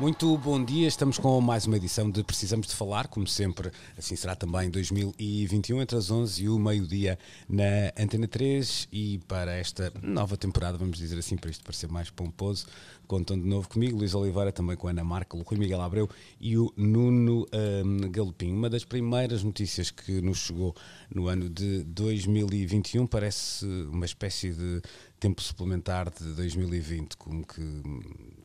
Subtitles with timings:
[0.00, 4.16] Muito bom dia, estamos com mais uma edição de Precisamos de Falar, como sempre, assim
[4.16, 9.52] será também em 2021, entre as 11 e o meio-dia na Antena 3 e para
[9.52, 12.64] esta nova temporada, vamos dizer assim, para isto parecer mais pomposo,
[13.06, 16.08] contam de novo comigo, Luís Oliveira, também com a Ana Marca, o Rui Miguel Abreu
[16.40, 18.52] e o Nuno um, Galopim.
[18.52, 20.74] Uma das primeiras notícias que nos chegou
[21.14, 24.80] no ano de 2021 parece uma espécie de
[25.20, 27.62] tempo suplementar de 2020, como que,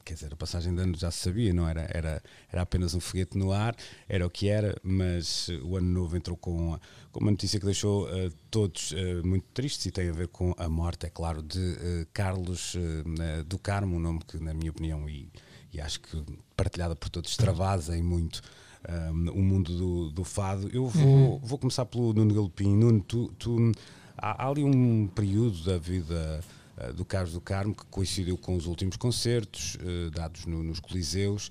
[0.04, 3.00] quer dizer, a passagem de ano já se sabia, não era, era, era apenas um
[3.00, 3.74] foguete no ar,
[4.10, 6.78] era o que era, mas o ano novo entrou com,
[7.14, 10.54] com uma notícia que deixou uh, todos uh, muito tristes e tem a ver com
[10.58, 12.76] a morte, é claro, de uh, Carlos
[13.48, 15.30] do Carmo, um nome que, na minha opinião, e,
[15.72, 16.24] e acho que
[16.58, 18.42] partilhada por todos, extravasa em muito
[19.14, 20.70] um, o mundo do, do fado.
[20.74, 21.40] Eu vou, uhum.
[21.40, 22.76] vou começar pelo Nuno Galopim.
[22.76, 23.72] Nuno, tu, tu
[24.18, 26.44] há, há ali um período da vida
[26.78, 30.80] uh, do Carlos do Carmo que coincidiu com os últimos concertos uh, dados no, nos
[30.80, 31.50] Coliseus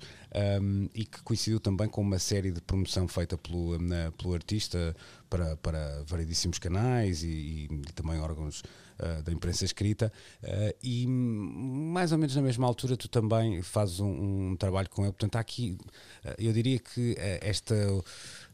[0.61, 4.95] um, e que coincidiu também com uma série de promoção feita pelo, na, pelo artista
[5.29, 8.63] para, para variedíssimos canais e, e, e também órgãos
[8.99, 10.11] uh, da imprensa escrita.
[10.43, 15.03] Uh, e mais ou menos na mesma altura tu também fazes um, um trabalho com
[15.03, 15.11] ele.
[15.11, 15.77] Portanto, há aqui,
[16.25, 17.75] uh, eu diria que esta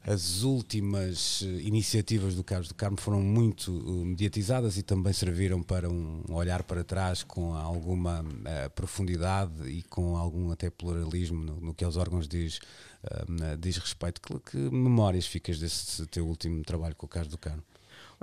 [0.03, 3.71] as últimas iniciativas do Carlos do Carmo foram muito
[4.03, 10.17] mediatizadas e também serviram para um olhar para trás com alguma uh, profundidade e com
[10.17, 12.57] algum até pluralismo no, no que aos órgãos diz,
[13.03, 14.19] uh, diz respeito.
[14.19, 17.63] Que, que, memórias ficas desse teu último trabalho com o Carlos do Carmo?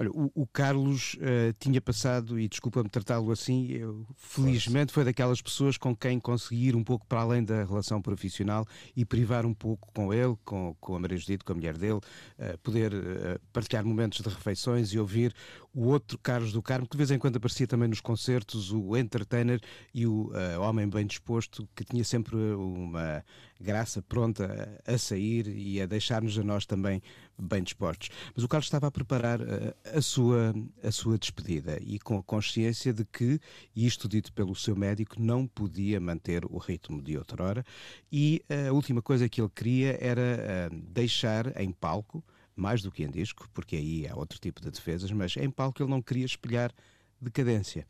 [0.00, 5.42] Olha, o, o Carlos uh, tinha passado, e desculpa-me tratá-lo assim, eu, felizmente foi daquelas
[5.42, 8.64] pessoas com quem conseguir um pouco para além da relação profissional
[8.94, 11.96] e privar um pouco com ele, com, com a Maria Judite, com a mulher dele,
[11.96, 15.34] uh, poder uh, partilhar momentos de refeições e ouvir
[15.74, 18.96] o outro Carlos do Carmo, que de vez em quando aparecia também nos concertos, o
[18.96, 19.60] entertainer
[19.92, 20.30] e o
[20.60, 23.22] homem bem disposto, que tinha sempre uma
[23.60, 27.02] graça pronta a, sair e a deixar-nos a nós também
[27.38, 28.10] bem dispostos.
[28.34, 32.22] Mas o Carlos estava a preparar uh, a, sua, a sua despedida e com a
[32.22, 33.40] consciência de que,
[33.74, 37.64] isto dito pelo seu médico, não podia manter o ritmo de outrora
[38.10, 42.24] e uh, a última coisa que ele queria era deixar em palco
[42.54, 45.80] mais do que em disco, porque aí há outro tipo de defesas, mas em palco
[45.80, 46.72] ele não queria espelhar
[47.20, 47.86] decadência.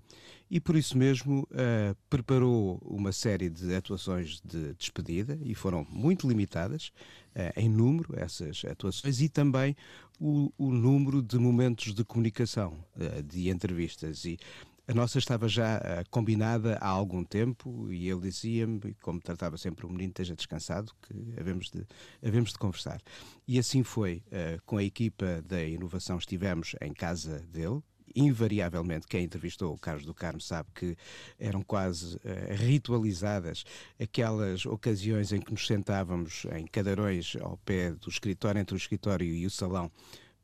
[0.50, 6.26] E por isso mesmo uh, preparou uma série de atuações de despedida e foram muito
[6.26, 6.90] limitadas
[7.36, 9.76] uh, em número, essas atuações, e também
[10.18, 14.24] o, o número de momentos de comunicação, uh, de entrevistas.
[14.24, 14.38] E
[14.86, 19.90] a nossa estava já combinada há algum tempo e ele dizia-me, como tratava sempre o
[19.90, 21.86] menino, esteja descansado, que havemos de,
[22.26, 22.98] havemos de conversar.
[23.46, 24.22] E assim foi.
[24.64, 27.82] Com a equipa da inovação estivemos em casa dele,
[28.18, 30.96] invariavelmente quem entrevistou o Carlos do Carmo sabe que
[31.38, 32.20] eram quase uh,
[32.56, 33.64] ritualizadas
[34.00, 39.26] aquelas ocasiões em que nos sentávamos em cadeirões ao pé do escritório, entre o escritório
[39.26, 39.90] e o salão,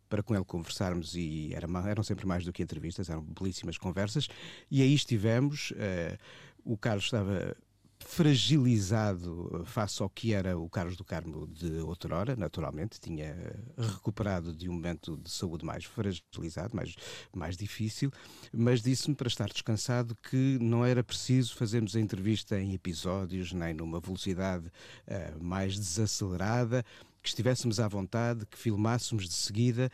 [0.08, 4.28] para com ele conversarmos e era, eram sempre mais do que entrevistas, eram belíssimas conversas.
[4.70, 5.72] E aí estivemos.
[5.72, 6.18] Uh,
[6.64, 7.54] o Carlos estava
[8.04, 13.34] fragilizado face ao que era o Carlos do Carmo de outrora, naturalmente, tinha
[13.76, 16.94] recuperado de um momento de saúde mais fragilizado, mais,
[17.34, 18.12] mais difícil,
[18.52, 23.74] mas disse-me para estar descansado que não era preciso fazermos a entrevista em episódios, nem
[23.74, 26.84] numa velocidade uh, mais desacelerada,
[27.22, 29.90] que estivéssemos à vontade, que filmássemos de seguida.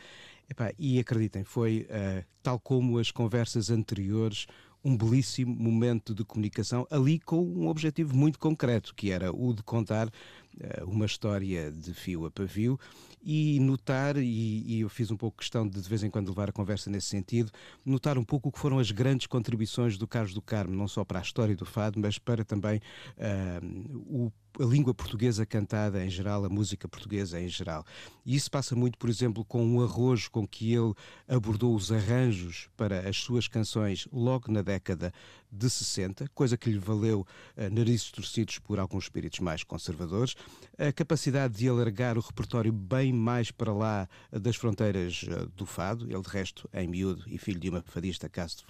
[0.49, 4.47] Epá, e acreditem, foi uh, tal como as conversas anteriores,
[4.83, 9.61] um belíssimo momento de comunicação, ali com um objetivo muito concreto, que era o de
[9.63, 12.79] contar uh, uma história de fio a pavio
[13.23, 16.49] e notar, e, e, eu fiz um pouco questão de de vez em quando levar
[16.49, 17.51] a conversa nesse sentido,
[17.85, 21.05] notar um pouco o que foram as grandes contribuições do Carlos do Carmo, não só
[21.05, 22.79] para a história do fado, mas para também
[23.17, 27.85] uh, o a língua portuguesa cantada em geral, a música portuguesa em geral.
[28.25, 30.93] E isso passa muito, por exemplo, com o arrojo com que ele
[31.27, 35.13] abordou os arranjos para as suas canções logo na década
[35.51, 37.21] de 60, coisa que lhe valeu
[37.57, 40.35] uh, narizes torcidos por alguns espíritos mais conservadores,
[40.77, 46.05] a capacidade de alargar o repertório bem mais para lá das fronteiras uh, do fado,
[46.09, 48.63] ele de resto em miúdo e filho de uma fadista casa de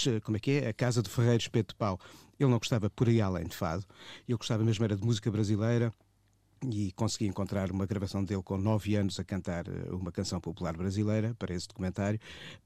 [0.00, 0.20] Ferre...
[0.20, 0.68] como é que é?
[0.68, 1.98] A Casa de Ferreiros Peto de Pau,
[2.38, 3.84] Ele não gostava por aí além de fado,
[4.28, 5.92] ele gostava mesmo era de música brasileira
[6.72, 10.76] e consegui encontrar uma gravação dele com nove anos a cantar eh, uma canção popular
[10.76, 12.18] brasileira para esse documentário.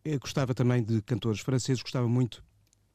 [0.04, 2.42] Eu gostava também de cantores franceses, gostava muito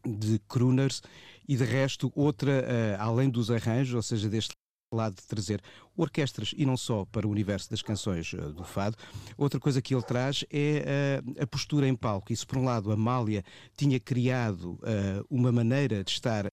[0.05, 1.01] de crooners
[1.47, 4.53] e de resto outra, uh, além dos arranjos, ou seja, deste
[4.93, 5.61] lado de trazer
[5.97, 8.97] orquestras e não só para o universo das canções uh, do fado.
[9.37, 12.31] Outra coisa que ele traz é uh, a postura em palco.
[12.31, 13.43] Isso, por um lado, a Amália
[13.75, 14.79] tinha criado
[15.29, 16.47] uma maneira de estar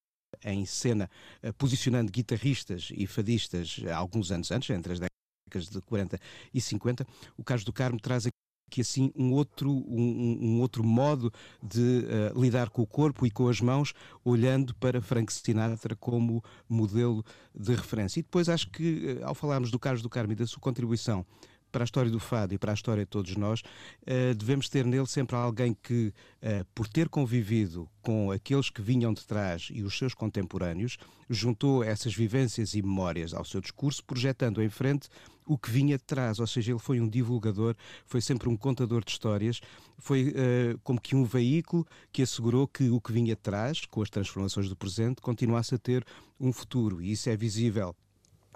[0.45, 1.11] em cena,
[1.59, 6.19] posicionando guitarristas e fadistas alguns anos antes, entre as décadas de 40
[6.53, 7.07] e 50.
[7.37, 8.27] O caso do Carmo traz
[8.71, 13.31] que assim um outro, um, um outro modo de uh, lidar com o corpo e
[13.31, 13.93] com as mãos,
[14.25, 18.21] olhando para Frank Sinatra como modelo de referência.
[18.21, 21.27] E depois acho que, ao falarmos do Carlos do Carmo e da sua contribuição
[21.71, 24.85] para a história do fado e para a história de todos nós, uh, devemos ter
[24.85, 26.13] nele sempre alguém que,
[26.43, 30.97] uh, por ter convivido com aqueles que vinham de trás e os seus contemporâneos,
[31.29, 35.09] juntou essas vivências e memórias ao seu discurso, projetando em frente
[35.47, 37.75] o que vinha de trás, ou seja, ele foi um divulgador,
[38.07, 39.61] foi sempre um contador de histórias,
[39.99, 44.01] foi uh, como que um veículo que assegurou que o que vinha de trás, com
[44.01, 46.05] as transformações do presente, continuasse a ter
[46.39, 47.03] um futuro.
[47.03, 47.97] E isso é visível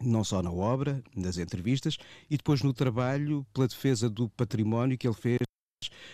[0.00, 1.96] não só na obra, nas entrevistas,
[2.30, 5.38] e depois no trabalho pela defesa do património que ele fez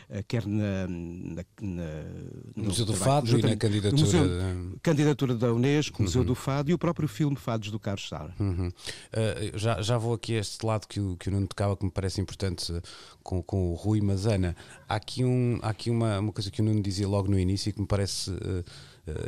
[0.08, 1.84] eh, quer na, na, na
[2.56, 6.04] no Museu do Fado e na candidatura museu, candidatura da Unesco, uhum.
[6.06, 8.34] Museu do Fado e o próprio filme Fados do Carlos Sara.
[8.38, 8.68] Uhum.
[8.68, 11.84] Uh, já, já vou aqui a este lado que o, que o Nuno tocava que
[11.84, 12.82] me parece importante uh,
[13.22, 14.56] com, com o Rui Mazana.
[14.88, 17.70] Há aqui, um, há aqui uma, uma coisa que o Nuno dizia logo no início
[17.70, 18.64] e que me parece uh,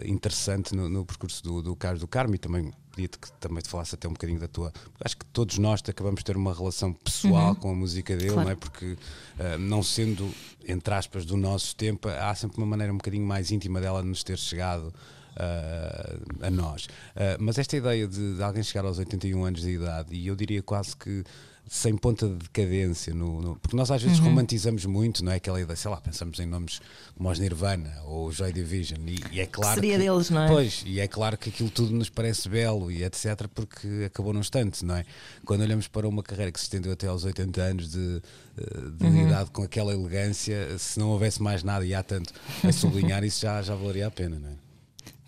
[0.05, 3.69] interessante no, no, percurso do, do Carlos do Carmo e também pedia-te que também te
[3.69, 4.73] falasse até um bocadinho da tua.
[5.00, 7.55] Acho que todos nós acabamos de ter uma relação pessoal uhum.
[7.55, 8.49] com a música dele, claro.
[8.49, 8.56] não é?
[8.56, 10.32] Porque uh, não sendo,
[10.67, 14.08] entre aspas, do nosso tempo, há sempre uma maneira um bocadinho mais íntima dela de
[14.08, 14.93] nos ter chegado.
[15.32, 16.84] Uh, a nós.
[16.84, 20.37] Uh, mas esta ideia de, de, alguém chegar aos 81 anos de idade, e eu
[20.37, 21.25] diria quase que
[21.72, 24.26] sem ponta de decadência, no, no, porque nós às vezes uhum.
[24.26, 25.36] romantizamos muito, não é?
[25.36, 26.82] Aquela ideia, sei lá, pensamos em nomes
[27.16, 29.70] como os Nirvana ou Joy Division, e, e é claro.
[29.70, 30.48] Que seria que, deles, não é?
[30.48, 34.40] Pois, e é claro que aquilo tudo nos parece belo e etc., porque acabou num
[34.40, 35.06] instante, não é?
[35.46, 38.22] Quando olhamos para uma carreira que se estendeu até aos 80 anos de,
[38.58, 39.26] eh, de uhum.
[39.26, 43.40] idade com aquela elegância, se não houvesse mais nada e há tanto a sublinhar, isso
[43.40, 44.71] já, já valeria a pena, não é?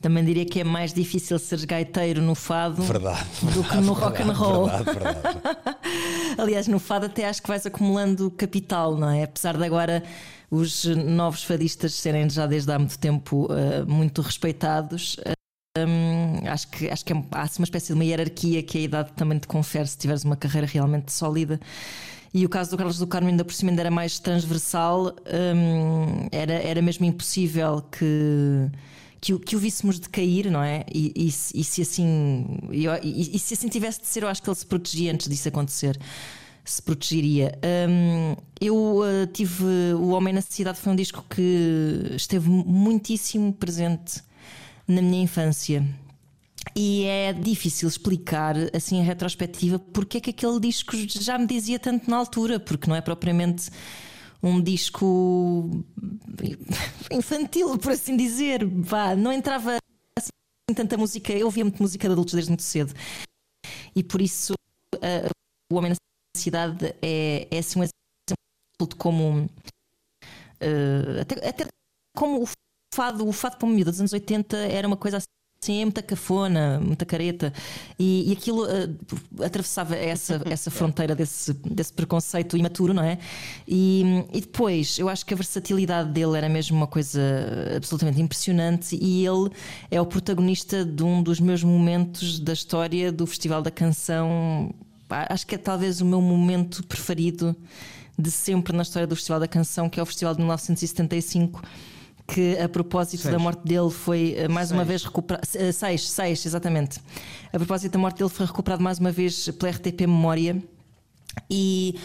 [0.05, 3.25] Também diria que é mais difícil seres gaiteiro no fado verdade,
[3.55, 4.67] do que no rock and roll.
[4.67, 5.79] Verdade, verdade.
[6.37, 9.23] Aliás, no fado até acho que vais acumulando capital, não é?
[9.23, 10.03] Apesar de agora
[10.51, 15.17] os novos fadistas serem já desde há muito tempo uh, muito respeitados.
[15.79, 19.11] Um, acho que, acho que é, há uma espécie de uma hierarquia que a idade
[19.15, 21.59] também te confere se tiveres uma carreira realmente sólida.
[22.35, 25.17] E o caso do Carlos do Carmo ainda por cima ainda era mais transversal,
[25.57, 28.71] um, era, era mesmo impossível que
[29.25, 30.85] que, que o víssemos decair, não é?
[30.93, 32.87] E, e, e se assim e,
[33.35, 35.99] e, se assim tivesse de ser, eu acho que ele se protegia antes disso acontecer.
[36.63, 37.59] Se protegeria.
[37.89, 39.65] Um, eu uh, tive.
[39.95, 44.23] O Homem na Cidade foi um disco que esteve muitíssimo presente
[44.87, 45.83] na minha infância.
[46.77, 51.79] E é difícil explicar, assim, em retrospectiva, porque é que aquele disco já me dizia
[51.79, 53.71] tanto na altura, porque não é propriamente
[54.45, 55.71] um disco
[57.11, 58.65] infantil, por assim dizer.
[58.65, 59.79] Vá, não entrava
[60.19, 60.31] assim
[60.75, 61.33] tanta música.
[61.33, 62.93] Eu ouvia muito música de adultos desde muito cedo.
[63.97, 64.53] E por isso
[64.97, 65.31] uh,
[65.73, 65.97] o Homem na
[66.37, 69.47] Cidade é, é assim um exemplo de como.
[70.61, 71.67] Uh, até, até
[72.17, 72.49] como o
[72.95, 75.27] fado, o fado como miúdo dos anos 80 era uma coisa assim
[75.61, 77.51] Sim, é muita cafona, muita careta.
[77.99, 83.19] E, e aquilo uh, atravessava essa, essa fronteira desse, desse preconceito imaturo, não é?
[83.67, 87.19] E, e depois, eu acho que a versatilidade dele era mesmo uma coisa
[87.75, 88.95] absolutamente impressionante.
[89.01, 89.51] E ele
[89.91, 94.75] é o protagonista de um dos meus momentos da história do Festival da Canção.
[95.09, 97.57] Acho que é talvez o meu momento preferido
[98.19, 101.63] de sempre na história do Festival da Canção, que é o Festival de 1975
[102.27, 103.33] que a propósito seis.
[103.33, 104.79] da morte dele foi eh, mais seis.
[104.79, 105.47] uma vez recuperado.
[105.55, 107.01] Eh, seis, seis, exatamente.
[107.53, 110.63] A propósito da morte dele foi recuperado mais uma vez pela RTP Memória.
[111.51, 111.99] E,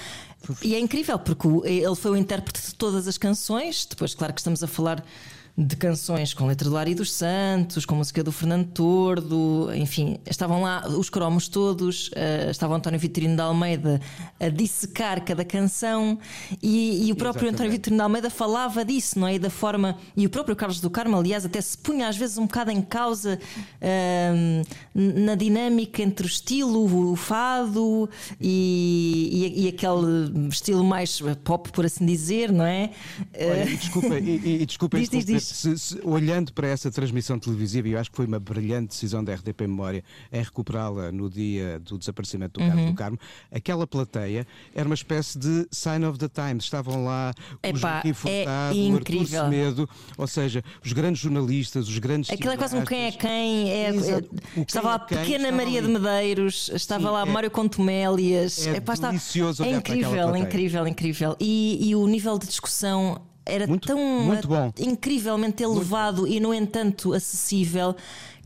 [0.64, 3.86] e é incrível porque ele foi o intérprete de todas as canções.
[3.86, 5.04] Depois, claro que estamos a falar
[5.60, 10.62] de canções com letra do Lari dos Santos, com música do Fernando Tordo, enfim, estavam
[10.62, 14.00] lá os cromos todos, uh, estava o António Vitorino de Almeida
[14.40, 16.18] a dissecar cada canção
[16.64, 17.56] e, e o próprio Exatamente.
[17.56, 19.36] António Vitorino de Almeida falava disso, não é?
[19.36, 22.38] E da forma, e o próprio Carlos do Carmo, aliás, até se punha às vezes
[22.38, 23.38] um bocado em causa
[23.82, 31.70] uh, na dinâmica entre o estilo, o fado e, e, e, aquele estilo mais pop,
[31.74, 32.92] por assim dizer, não é?
[33.36, 37.40] Olha, e desculpa, e, e desculpa diz, diz, diz se, se, olhando para essa transmissão
[37.40, 41.80] televisiva, eu acho que foi uma brilhante decisão da RDP Memória em recuperá-la no dia
[41.80, 42.92] do desaparecimento do uhum.
[42.92, 43.20] do Carmo.
[43.52, 46.64] Aquela plateia era uma espécie de sign of the times.
[46.64, 47.34] Estavam lá
[47.74, 49.42] os Joaquim Furtado, é incrível.
[49.42, 52.30] Artur Semedo, ou seja, os grandes jornalistas, os grandes.
[52.30, 53.70] Aquilo é quase um quem é quem.
[53.70, 55.88] É, é, estava lá a pequena Maria ali.
[55.88, 58.68] de Medeiros, estava Sim, lá é, Mário Contumélias.
[58.68, 61.36] É, Epá, está, é incrível, incrível, incrível.
[61.40, 66.54] E, e o nível de discussão era muito, tão muito incrivelmente elevado muito e, no
[66.54, 67.96] entanto, acessível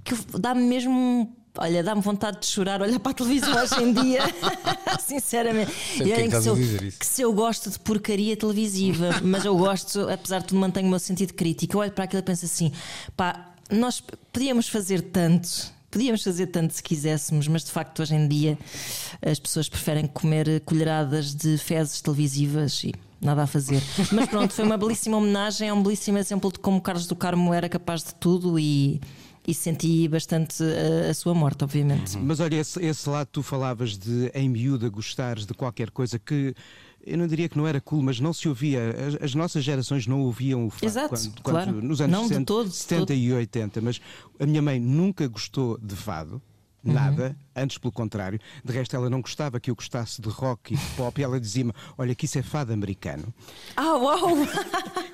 [0.03, 4.21] que dá-me mesmo Olha, dá-me vontade de chorar olhar para a televisão hoje em dia,
[4.99, 5.71] sinceramente.
[6.03, 6.55] e é que, que, se eu,
[6.99, 10.89] que se eu gosto de porcaria televisiva, mas eu gosto, apesar de tudo, mantenho o
[10.89, 11.75] meu sentido crítico.
[11.75, 12.71] Eu olho para aquilo e penso assim:
[13.15, 15.71] pá, nós podíamos fazer tanto.
[15.91, 18.57] Podíamos fazer tanto se quiséssemos, mas de facto hoje em dia
[19.23, 22.95] as pessoas preferem comer colheradas de fezes televisivas e
[23.25, 23.81] nada a fazer.
[24.11, 27.53] Mas pronto, foi uma belíssima homenagem, é um belíssimo exemplo de como Carlos do Carmo
[27.53, 29.01] era capaz de tudo e
[29.45, 32.17] e senti bastante a, a, sua morte, obviamente.
[32.17, 36.55] Mas olha, esse, esse lado tu falavas de em miúda gostares de qualquer coisa que
[37.05, 38.95] eu não diria que não era cool, mas não se ouvia.
[39.07, 41.81] As, as nossas gerações não ouviam o fado Exato, quando, claro.
[41.81, 43.13] nos anos não 60, todo, 70 todo.
[43.13, 43.81] e 80.
[43.81, 44.01] Mas
[44.39, 46.41] a minha mãe nunca gostou de fado.
[46.83, 47.63] Nada, uhum.
[47.63, 48.39] antes pelo contrário.
[48.63, 51.39] De resto, ela não gostava que eu gostasse de rock e de pop e ela
[51.39, 53.33] dizia-me: Olha, que isso é fado americano.
[53.75, 54.35] Ah, uau!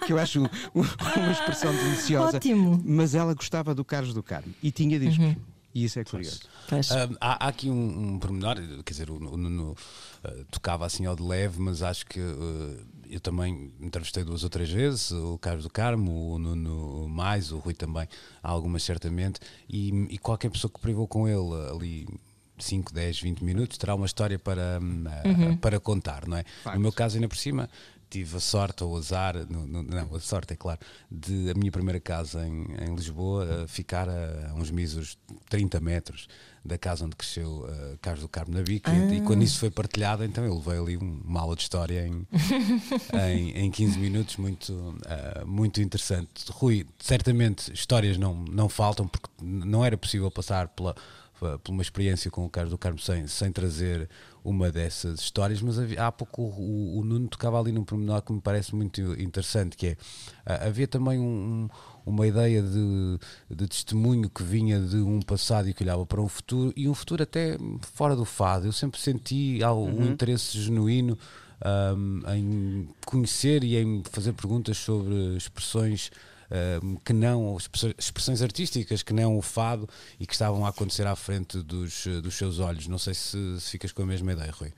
[0.06, 0.40] que eu acho
[0.74, 2.38] uma expressão deliciosa.
[2.38, 2.82] Ótimo!
[2.84, 5.26] Mas ela gostava do Carlos do Carmo e tinha discos.
[5.26, 5.36] Uhum.
[5.74, 6.42] E isso é curioso.
[6.72, 9.76] Uh, há, há, aqui um, um pormenor, quer dizer, o Nuno
[10.24, 14.50] uh, tocava assim ao de leve, mas acho que uh, eu também entrevistei duas ou
[14.50, 18.08] três vezes, o Carlos do Carmo, o Nuno mais, o Rui também,
[18.44, 22.08] algumas certamente, e, e qualquer pessoa que privou com ele ali
[22.58, 25.58] 5, 10, 20 minutos terá uma história para, uhum.
[25.58, 26.44] para contar, não é?
[26.64, 26.76] Facto.
[26.76, 27.70] No meu caso, ainda por cima,
[28.10, 31.72] tive a sorte ou azar, no, no, não, a sorte é claro, de a minha
[31.72, 35.18] primeira casa em, em Lisboa ficar a, uns míseros
[35.50, 36.28] 30 metros
[36.66, 39.14] da casa onde cresceu uh, Carlos do Carmo na Bica ah.
[39.14, 42.28] e, quando isso foi partilhado então eu levei ali uma aula de história em,
[43.28, 46.30] em, em 15 minutos muito, uh, muito interessante.
[46.50, 50.96] Rui, certamente histórias não, não faltam porque não era possível passar pela
[51.40, 54.10] por uma experiência com o Carlos do Carmo sem, sem trazer
[54.44, 58.32] uma dessas histórias, mas havia, há pouco o, o, Nuno tocava ali num pormenor que
[58.32, 59.98] me parece muito interessante, que é
[60.46, 61.68] havia também um,
[62.06, 63.20] uma ideia de,
[63.50, 66.94] de, testemunho que vinha de um passado e que olhava para um futuro, e um
[66.94, 67.58] futuro até
[67.94, 68.66] fora do fado.
[68.66, 70.12] Eu sempre senti um uhum.
[70.12, 71.18] interesse genuíno
[71.66, 76.12] um, em conhecer e em fazer perguntas sobre expressões
[77.06, 77.58] que não,
[77.98, 79.88] expressões artísticas que não o fado
[80.20, 82.88] e que estavam a acontecer à frente dos, dos seus olhos.
[82.88, 84.74] Não sei se, se ficas com a mesma ideia, Rui.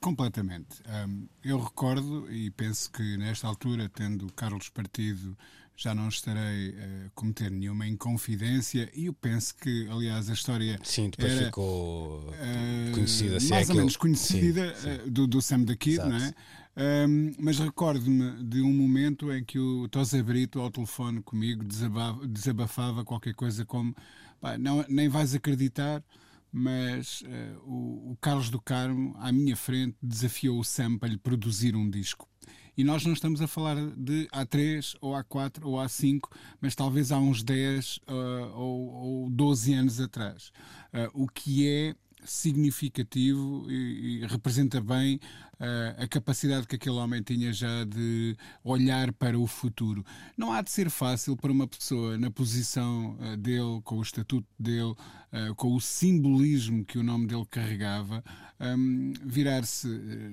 [0.00, 0.82] Completamente.
[1.08, 5.36] Um, eu recordo e penso que nesta altura, tendo Carlos partido,
[5.76, 10.78] já não estarei a cometer nenhuma inconfidência e eu penso que, aliás, a história.
[10.82, 13.38] Sim, depois era, ficou uh, conhecida.
[13.38, 15.02] É mais é ou menos conhecida sim, sim.
[15.06, 16.34] Uh, do, do Sam da Kid, não é?
[16.80, 22.26] Um, mas recordo-me de um momento em que o Tosa Brito, ao telefone comigo, desabafava,
[22.26, 23.94] desabafava qualquer coisa como:
[24.40, 26.02] pá, não, nem vais acreditar,
[26.50, 31.18] mas uh, o, o, Carlos do Carmo, à minha frente, desafiou o Sam para lhe
[31.18, 32.26] produzir um disco.
[32.74, 36.30] E nós não estamos a falar de há 3 ou há 4 ou há 5,
[36.62, 38.12] mas talvez há uns 10 uh,
[38.54, 40.50] ou, ou 12 anos atrás.
[40.94, 45.20] Uh, o que é significativo e, e representa bem
[45.60, 50.04] uh, a capacidade que aquele homem tinha já de olhar para o futuro.
[50.36, 54.48] Não há de ser fácil para uma pessoa na posição uh, dele, com o estatuto
[54.58, 58.24] dele, uh, com o simbolismo que o nome dele carregava,
[58.60, 59.88] um, virar-se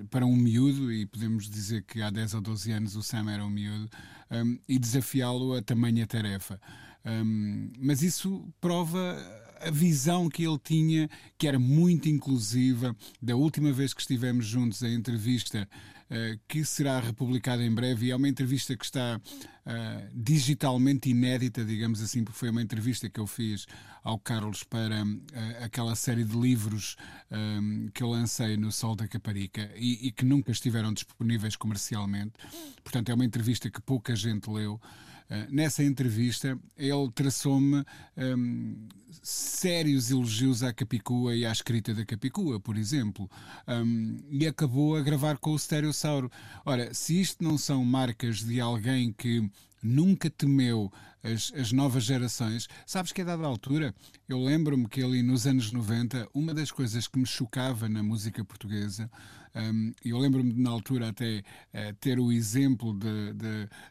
[0.10, 3.46] para um miúdo, e podemos dizer que há 10 ou 12 anos o Sam era
[3.46, 3.89] um miúdo,
[4.32, 6.60] um, e desafiá-lo a tamanha tarefa.
[7.06, 9.17] Um, mas isso prova
[9.62, 12.96] a visão que ele tinha, que era muito inclusiva.
[13.22, 15.68] Da última vez que estivemos juntos, a entrevista
[16.10, 21.64] uh, que será republicada em breve, e é uma entrevista que está uh, digitalmente inédita,
[21.64, 23.66] digamos assim, porque foi uma entrevista que eu fiz
[24.04, 26.96] ao Carlos para uh, aquela série de livros
[27.94, 32.34] que eu lancei no Sol da Caparica e, e que nunca estiveram disponíveis comercialmente.
[32.82, 34.80] Portanto, é uma entrevista que pouca gente leu.
[35.29, 37.84] Uh, nessa entrevista, ele traçou-me
[38.17, 38.88] um,
[39.22, 43.29] sérios elogios à Capicua e à escrita da Capicua, por exemplo,
[43.67, 46.31] um, e acabou a gravar com o Stereossauro.
[46.65, 49.50] Ora, se isto não são marcas de alguém que
[49.84, 50.91] nunca temeu
[51.24, 52.68] as, as, novas gerações.
[52.86, 53.94] Sabes que a dada altura,
[54.28, 58.44] eu lembro-me que ali nos anos 90, uma das coisas que me chocava na música
[58.44, 59.10] portuguesa
[59.58, 61.40] um, eu lembro-me na altura até
[61.74, 62.98] uh, ter o exemplo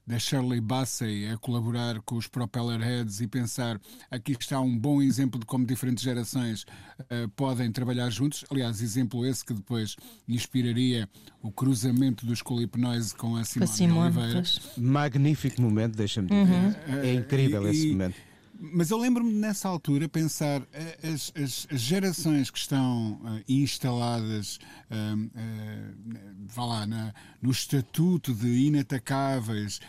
[0.07, 3.81] da Shirley Bassey a colaborar com os Propeller Heads e pensar
[4.11, 6.63] aqui está um bom exemplo de como diferentes gerações
[7.01, 8.45] uh, podem trabalhar juntos.
[8.51, 9.97] Aliás, exemplo esse que depois
[10.29, 11.09] inspiraria
[11.43, 14.33] o cruzamento dos Colipnoise com a Simone, Simone Oliveira.
[14.35, 14.61] Pois.
[14.77, 16.41] Magnífico momento, deixa-me dizer.
[16.41, 16.75] Uhum.
[17.03, 18.17] É incrível esse momento.
[18.59, 24.59] Mas eu lembro-me nessa altura pensar eh, as, as, as gerações que estão uh, instaladas
[24.91, 29.81] uh, uh, lá, na, no estatuto de inatacáveis,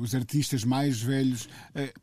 [0.00, 1.48] os artistas mais velhos,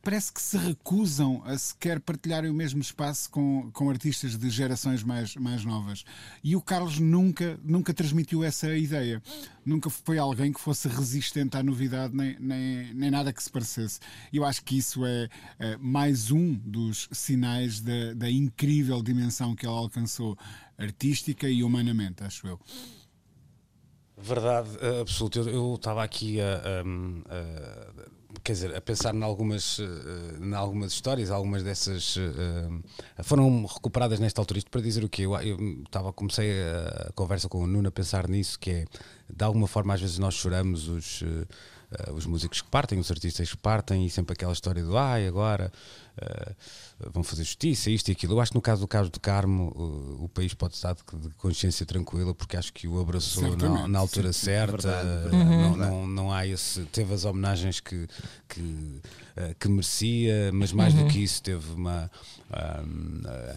[0.02, 5.02] parece que se recusam a sequer partilharem o mesmo espaço com, com artistas de gerações
[5.04, 6.04] mais, mais novas.
[6.44, 9.22] E o Carlos nunca, nunca transmitiu essa ideia.
[9.66, 14.00] Nunca foi alguém que fosse resistente à novidade, nem, nem, nem nada que se parecesse.
[14.32, 15.30] Eu acho que isso é
[15.78, 20.38] mais um dos sinais da, da incrível dimensão que ele alcançou
[20.78, 22.60] artística e humanamente, acho eu.
[24.18, 25.40] Verdade uh, absoluta.
[25.40, 26.82] Eu estava aqui a, a,
[27.36, 29.86] a, quer dizer, a pensar em algumas, uh,
[30.42, 32.18] em algumas histórias, algumas dessas
[33.24, 34.60] foram recuperadas nesta altura.
[34.60, 35.24] Isto para dizer o quê?
[35.24, 38.86] Eu, eu estava, comecei a, conversa com o Nuno a pensar nisso, que é
[39.30, 41.24] de alguma forma às vezes nós choramos os
[41.92, 45.28] uh, os músicos que partem, os artistas que partem, e sempre aquela história do ai,
[45.28, 45.72] agora
[46.18, 46.56] uh,
[47.12, 48.34] vão fazer justiça, isto e aquilo.
[48.34, 51.02] Eu acho que no caso do caso do Carmo, uh, o país pode estar de,
[51.18, 55.02] de, consciência tranquila, porque acho que o abraçou na, na, altura sim, certa.
[55.02, 56.84] Verdade, não, não, não, há esse.
[56.86, 58.08] Teve as homenagens que,
[58.48, 59.02] que,
[59.60, 61.06] que merecia, mas mais uhum.
[61.06, 62.10] do que isso, teve uma.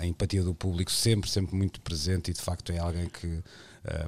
[0.01, 3.43] a empatia do público sempre, sempre muito presente e de facto é alguém que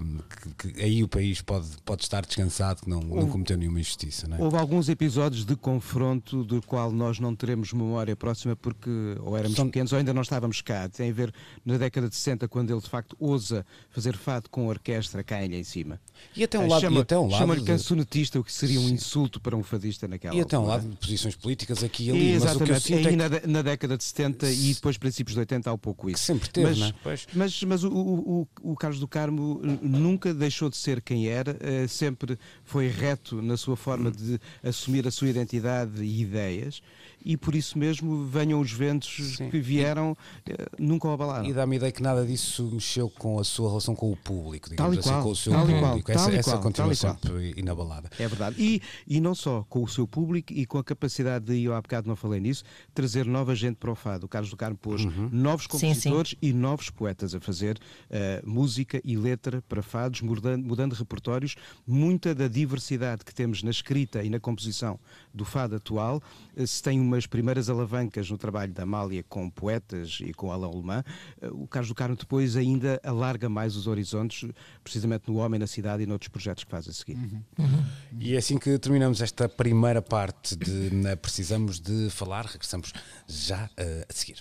[0.01, 3.81] um, que, que, aí o país pode, pode estar descansado que não, não cometeu nenhuma
[3.81, 4.29] injustiça.
[4.31, 4.41] É?
[4.41, 8.91] Houve alguns episódios de confronto do qual nós não teremos memória próxima porque
[9.21, 9.67] ou éramos São...
[9.67, 10.89] pequenos ou ainda não estávamos cá.
[10.89, 14.67] Tem a ver na década de 60 quando ele de facto ousa fazer fado com
[14.67, 16.01] a orquestra cá em cima.
[16.37, 17.67] E até um lado, chama, até um lado chama-lhe de...
[17.67, 20.97] cancionetista, o que seria um insulto para um fadista naquela E até um lado de
[20.97, 22.33] posições políticas aqui e ali.
[22.33, 25.73] Exatamente, mas aí é na, na, década de 70 e depois princípios de 80 há
[25.73, 26.21] um pouco isso.
[26.21, 26.95] Que sempre teve, mas, não é?
[27.35, 31.87] Mas, mas o, o, o Carlos do Carmo nunca deixou de ser quem era, eh,
[31.87, 36.83] sempre foi reto na sua forma de assumir a sua identidade e ideias
[37.25, 39.49] e por isso mesmo venham os ventos Sim.
[39.49, 41.47] que vieram, e, eh, nunca o abalaram.
[41.47, 44.69] E dá-me a ideia que nada disso mexeu com a sua relação com o público,
[44.69, 46.13] digamos assim, qual, com o seu tal público.
[46.13, 48.11] Qual, essa, essa qual, continua sempre inabalada.
[48.19, 48.57] É verdade.
[48.59, 51.81] E, e não só com o seu público e com a capacidade de, eu há
[51.81, 54.27] bocado não falei nisso, trazer nova gente para o fado.
[54.27, 55.31] O Carlos do Carmo pôs uhum.
[55.33, 56.49] novos compositores sim, sim.
[56.49, 57.79] e novos poetas a fazer
[58.11, 61.57] uh, música e letra para fados, mudando, mudando repertórios.
[61.87, 64.99] Muita da diversidade que temos na escrita e na composição
[65.33, 66.23] do fado atual
[66.57, 70.51] uh, se tem umas primeiras alavancas alavancas no trabalho da Amália com poetas e com
[70.51, 71.05] Alain Alemã,
[71.41, 74.51] eh, o Carlos do Carmo depois ainda alarga mais os horizontes,
[74.83, 77.17] precisamente no Homem na Cidade e noutros projetos que faz a seguir.
[77.17, 77.43] Uhum.
[77.59, 77.85] Uhum.
[78.19, 80.91] E é assim que terminamos esta primeira parte de
[81.21, 82.47] Precisamos de Falar.
[82.47, 82.93] Regressamos
[83.27, 84.37] já uh, a seguir.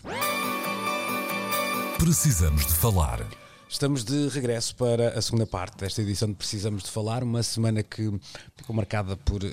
[1.98, 3.43] Precisamos de Falar.
[3.74, 7.82] Estamos de regresso para a segunda parte desta edição de Precisamos de Falar, uma semana
[7.82, 8.08] que
[8.56, 9.44] ficou marcada por.
[9.44, 9.50] Uh,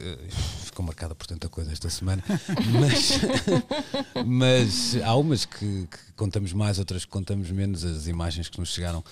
[0.62, 2.22] ficou marcada por tanta coisa esta semana,
[2.78, 3.18] mas,
[4.26, 7.82] mas há umas que, que, contamos mais, outras que contamos menos.
[7.82, 9.02] As imagens que nos chegaram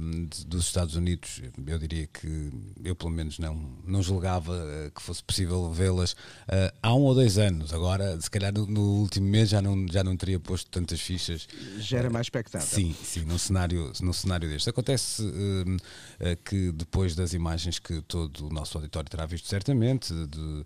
[0.00, 2.50] um, dos Estados Unidos, eu diria que
[2.84, 3.54] eu pelo menos não,
[3.84, 7.72] não julgava uh, que fosse possível vê-las uh, há um ou dois anos.
[7.72, 11.46] Agora, se calhar no, no, último mês já não, já não teria posto tantas fichas.
[11.78, 12.66] Já era mais expectável.
[12.66, 14.70] Sim, sim, num cenário, num cenário deste.
[14.70, 20.64] Acontece uh, que depois das imagens que todo o nosso auditório terá visto certamente, de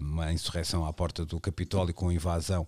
[0.00, 2.66] uma insurreição à porta do Capitólio com invasão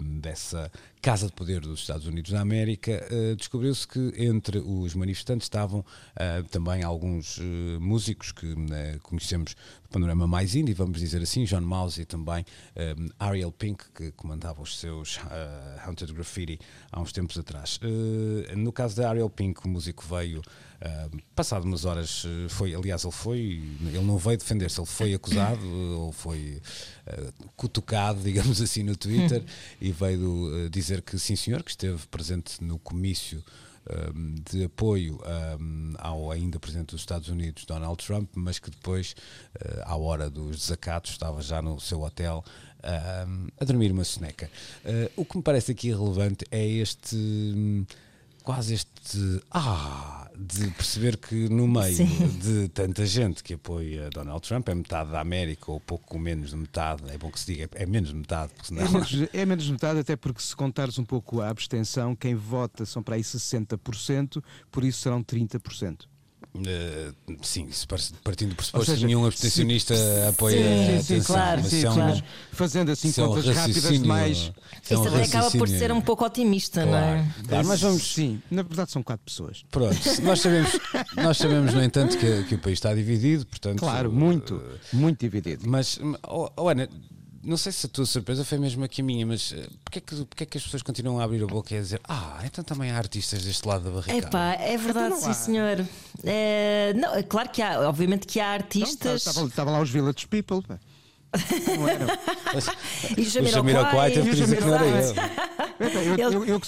[0.00, 0.70] dessa
[1.02, 5.80] Casa de Poder dos Estados Unidos da América, uh, descobriu-se que entre os manifestantes estavam
[5.80, 7.42] uh, também alguns uh,
[7.80, 8.54] músicos que
[9.02, 12.44] conhecemos do panorama mais indie, vamos dizer assim, John Mouse e também
[13.18, 15.18] Ariel Pink, que comandava os seus
[15.84, 16.58] Haunted Graffiti
[16.90, 17.78] há uns tempos atrás.
[18.56, 20.40] no caso da Ariel Pink, o músico veio
[20.82, 25.64] Uh, passado umas horas foi, aliás, ele foi, ele não veio defender-se, ele foi acusado
[25.96, 26.60] ou foi
[27.06, 29.44] uh, cutucado, digamos assim, no Twitter
[29.80, 33.44] e veio uh, dizer que sim, senhor, que esteve presente no comício
[34.48, 35.20] de apoio
[35.60, 39.14] um, ao ainda presidente dos Estados Unidos, Donald Trump, mas que depois,
[39.56, 42.44] uh, à hora dos desacatos, estava já no seu hotel
[42.78, 44.50] uh, a dormir uma soneca.
[44.84, 47.16] Uh, o que me parece aqui relevante é este.
[47.16, 47.84] Hum,
[48.42, 49.40] quase este.
[49.50, 50.18] Ah!
[50.34, 52.06] De perceber que no meio Sim.
[52.40, 56.56] de tanta gente que apoia Donald Trump, é metade da América, ou pouco menos de
[56.56, 58.50] metade, é bom que se diga, é menos de metade.
[58.62, 58.82] Senão...
[58.82, 62.34] É, menos, é menos de metade, até porque se contares um pouco a abstenção, quem
[62.34, 66.06] vota são para aí 60%, por isso serão 30%.
[66.54, 67.66] Uh, sim,
[68.22, 72.22] partindo do pressuposto que nenhum abstencionista se, apoia sim, sim, claro, sim, claro.
[72.52, 74.52] Fazendo assim contas rápidas mais.
[74.82, 77.34] Isso até acaba por ser um pouco otimista, claro, não é?
[77.48, 78.14] Claro, mas vamos.
[78.14, 79.64] Sim, na verdade são quatro pessoas.
[79.70, 80.78] Pronto, nós sabemos,
[81.16, 83.78] nós sabemos no entanto, que, que o país está dividido, portanto.
[83.78, 85.66] Claro, muito, uh, muito dividido.
[85.66, 86.86] Mas, oh, oh, Ana,
[87.42, 90.00] não sei se a tua surpresa foi mesmo aqui a minha, mas uh, porquê, é
[90.00, 92.40] que, porquê é que as pessoas continuam a abrir a boca e a dizer Ah,
[92.44, 94.26] então também há artistas deste lado da barricada?
[94.26, 95.84] Epá, é verdade, sim senhor.
[96.22, 99.26] É, não, é claro que há, obviamente que há artistas.
[99.26, 100.62] Estavam lá os Village People.
[101.76, 102.06] Não eram.
[103.16, 105.14] e o Jamiroquai teve que dizer que não era ele.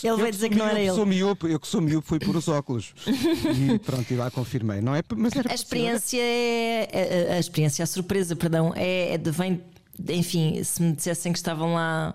[0.03, 0.95] ele veio dizer que não era ele.
[0.95, 2.95] Sou miúdo, eu que sou miúdo fui por os óculos.
[3.07, 4.81] e pronto, e lá confirmei.
[4.81, 7.29] Não é, mas era a experiência é.
[7.31, 9.63] A, a, experiência, a surpresa, perdão, é, é vem
[10.09, 12.15] enfim, se me dissessem que estavam lá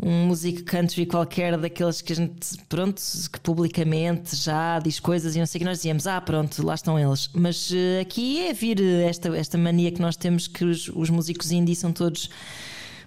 [0.00, 5.38] um músico country qualquer daqueles que a gente, pronto, que publicamente já diz coisas e
[5.38, 7.28] não sei o que nós dizíamos, ah, pronto, lá estão eles.
[7.34, 11.52] Mas uh, aqui é vir esta, esta mania que nós temos que os, os músicos
[11.52, 12.30] indie são todos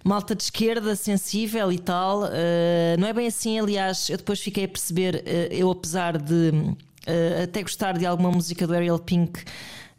[0.03, 2.23] malta de esquerda, sensível e tal.
[2.23, 6.51] Uh, não é bem assim, aliás, eu depois fiquei a perceber, uh, eu apesar de
[7.43, 9.43] até gostar de alguma música do Ariel Pink.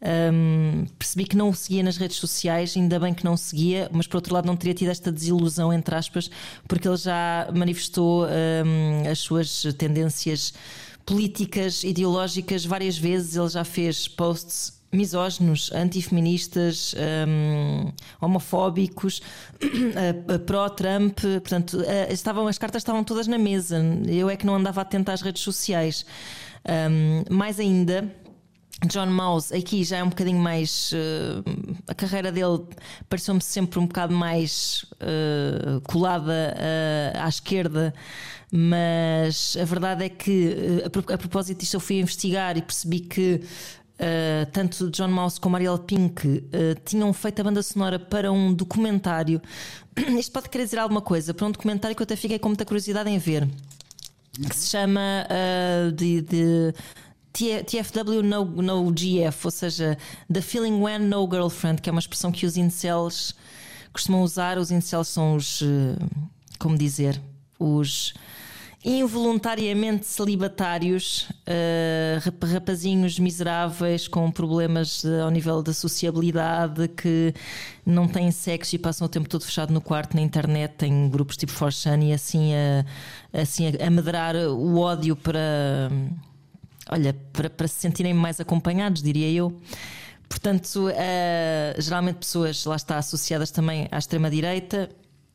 [0.02, 3.88] Um, percebi que não o seguia nas redes sociais, ainda bem que não o seguia,
[3.92, 6.30] mas por outro lado não teria tido esta desilusão, entre aspas,
[6.68, 10.52] porque ele já manifestou um, as suas tendências
[11.04, 13.36] políticas, ideológicas várias vezes.
[13.36, 16.94] Ele já fez posts misóginos, antifeministas,
[17.28, 19.20] um, homofóbicos,
[20.46, 21.78] pró-Trump, portanto,
[22.10, 23.82] estavam, as cartas estavam todas na mesa.
[24.06, 26.04] Eu é que não andava atenta às redes sociais.
[26.68, 28.12] Um, mais ainda,
[28.84, 30.92] John Mouse aqui já é um bocadinho mais.
[30.92, 32.62] Uh, a carreira dele
[33.08, 37.94] pareceu-me sempre um bocado mais uh, colada uh, à esquerda,
[38.52, 43.40] mas a verdade é que, a, propósito disto, eu fui investigar e percebi que.
[44.52, 46.44] tanto John Mouse como Ariel Pink
[46.84, 49.40] tinham feito a banda sonora para um documentário.
[50.18, 52.66] Isto pode querer dizer alguma coisa, para um documentário que eu até fiquei com muita
[52.66, 53.48] curiosidade em ver,
[54.34, 55.26] que se chama
[55.94, 56.74] de, de
[57.36, 59.98] TFW no, no GF, ou seja,
[60.32, 63.34] The Feeling When No Girlfriend, que é uma expressão que os incels
[63.92, 64.56] costumam usar.
[64.58, 65.96] Os incels são os, eh,
[66.58, 67.20] como dizer,
[67.58, 68.14] os
[68.84, 77.34] involuntariamente celibatários, uh, rapazinhos miseráveis com problemas ao nível da sociabilidade que
[77.84, 81.36] não têm sexo e passam o tempo todo fechado no quarto na internet, têm grupos
[81.36, 85.90] tipo Forchan e assim a, assim a, a medrar o ódio para
[86.90, 89.60] olha, para, para se sentirem mais acompanhados, diria eu.
[90.28, 94.90] Portanto, uh, geralmente pessoas lá está associadas também à extrema-direita.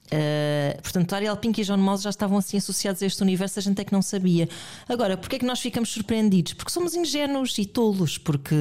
[0.07, 3.61] Uh, portanto, Ariel Pink e John Moss já estavam assim associados a este universo, a
[3.61, 4.49] gente é que não sabia.
[4.89, 6.53] Agora, porquê é que nós ficamos surpreendidos?
[6.53, 8.55] Porque somos ingênuos e tolos, porque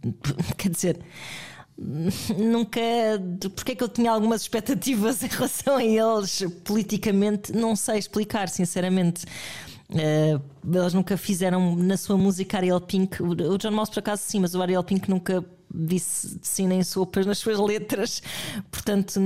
[0.56, 0.98] quer dizer,
[2.38, 2.80] nunca.
[3.54, 7.52] Porque é que eu tinha algumas expectativas em relação a eles politicamente?
[7.52, 9.26] Não sei explicar, sinceramente.
[9.88, 10.42] Uh,
[10.76, 13.22] eles nunca fizeram na sua música Ariel Pink.
[13.22, 17.26] O John Moss, por acaso, sim, mas o Ariel Pink nunca disse sim nem sopas
[17.26, 18.22] nas suas letras.
[18.70, 19.20] Portanto,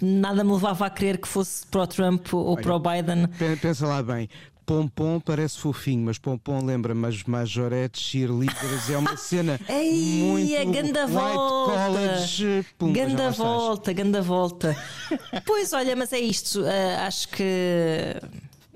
[0.00, 3.28] nada me levava a crer que fosse pró-Trump ou pró-Biden.
[3.60, 4.28] Pensa lá bem.
[4.64, 8.88] Pompom parece fofinho, mas Pompom lembra-me as majoretes cheerleaders.
[8.88, 11.72] É uma cena Ei, muito é ganda volta.
[11.72, 14.76] College, pum, ganda volta, ganda volta.
[15.44, 16.60] pois olha, mas é isto.
[16.62, 18.16] Uh, acho que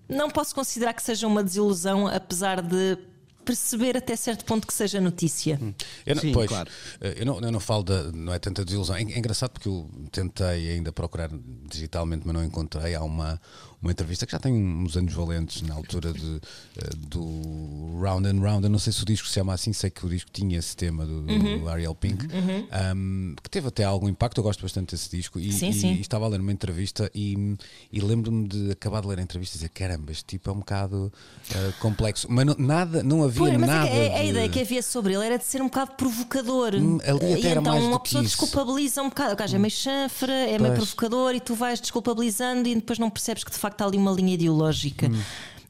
[0.08, 2.98] não posso considerar que seja uma desilusão, apesar de
[3.46, 5.58] perceber até certo ponto que seja notícia.
[5.62, 5.72] Hum.
[6.04, 6.68] Eu não, Sim, pois, claro.
[7.00, 8.96] Eh, eu não, eu não falo de, não é tanta desilusão.
[8.96, 11.30] É, é engraçado porque eu tentei ainda procurar
[11.70, 12.96] digitalmente, mas não encontrei.
[12.96, 13.40] Há uma,
[13.86, 16.40] uma entrevista que já tem uns anos valentes na altura de,
[16.76, 18.64] eh, do Round and Round.
[18.64, 20.76] Eu não sei se o disco se chama assim, sei que o disco tinha esse
[20.76, 21.60] tema do, uhum.
[21.60, 22.66] do Ariel Pink, uhum.
[22.96, 24.38] um, que teve até algum impacto.
[24.38, 25.38] Eu gosto bastante desse disco.
[25.38, 25.92] E, sim, e, sim.
[25.92, 27.56] e estava a ler uma entrevista e,
[27.92, 30.58] e lembro-me de acabar de ler a entrevista e dizer: caramba, este tipo é um
[30.58, 31.12] bocado
[31.50, 32.26] uh, complexo.
[32.28, 33.88] Mas não, nada, não havia Pô, mas nada.
[33.88, 36.74] É a, a, ideia que havia sobre ele era de ser um bocado provocador.
[36.74, 39.34] Hum, ali até e era então mais uma pessoa desculpabiliza um bocado.
[39.34, 40.62] O gajo é meio chanfre, é pois.
[40.62, 43.98] meio provocador e tu vais desculpabilizando e depois não percebes que de facto há ali
[43.98, 45.08] uma linha ideológica.
[45.08, 45.20] Hum.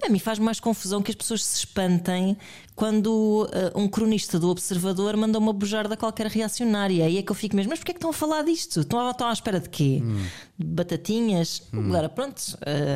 [0.03, 2.37] A mim faz mais confusão que as pessoas se espantem
[2.75, 7.09] quando uh, um cronista do Observador manda uma bujarda qualquer reacionária.
[7.09, 8.81] E é que eu fico mesmo, mas porquê é que estão a falar disto?
[8.81, 10.03] Estão, estão à espera de quê?
[10.05, 10.27] Hum.
[10.59, 11.63] batatinhas.
[11.73, 11.87] Hum.
[11.87, 12.43] Agora, pronto,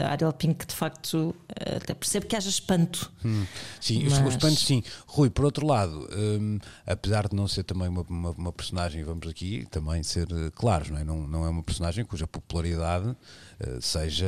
[0.05, 3.11] a Ariel Pink, de facto, eh, até percebo que haja espanto.
[3.25, 3.47] Hum.
[3.81, 4.83] Sim, Mas- os pantos sim.
[5.07, 9.27] Rui, por outro lado, hum, apesar de não ser também uma, uma, uma personagem, vamos
[9.27, 11.05] aqui também ser claros, não é?
[11.05, 13.17] Não, não é uma personagem cuja popularidade
[13.81, 14.27] seja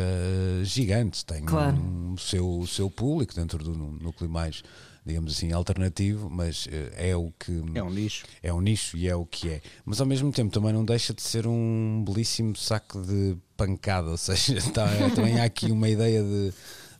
[0.65, 1.77] gigante, tem Claro.
[1.77, 4.63] um, o seu, seu público dentro do nú- núcleo mais,
[5.05, 7.63] digamos assim, alternativo, mas eh, é o que.
[7.75, 8.25] É um nicho.
[8.43, 9.63] É um nicho e é o que é.
[9.85, 14.17] Mas ao mesmo tempo também não deixa de ser um belíssimo saco de pancada, ou
[14.19, 16.53] seja, tá- também há aqui uma ideia de.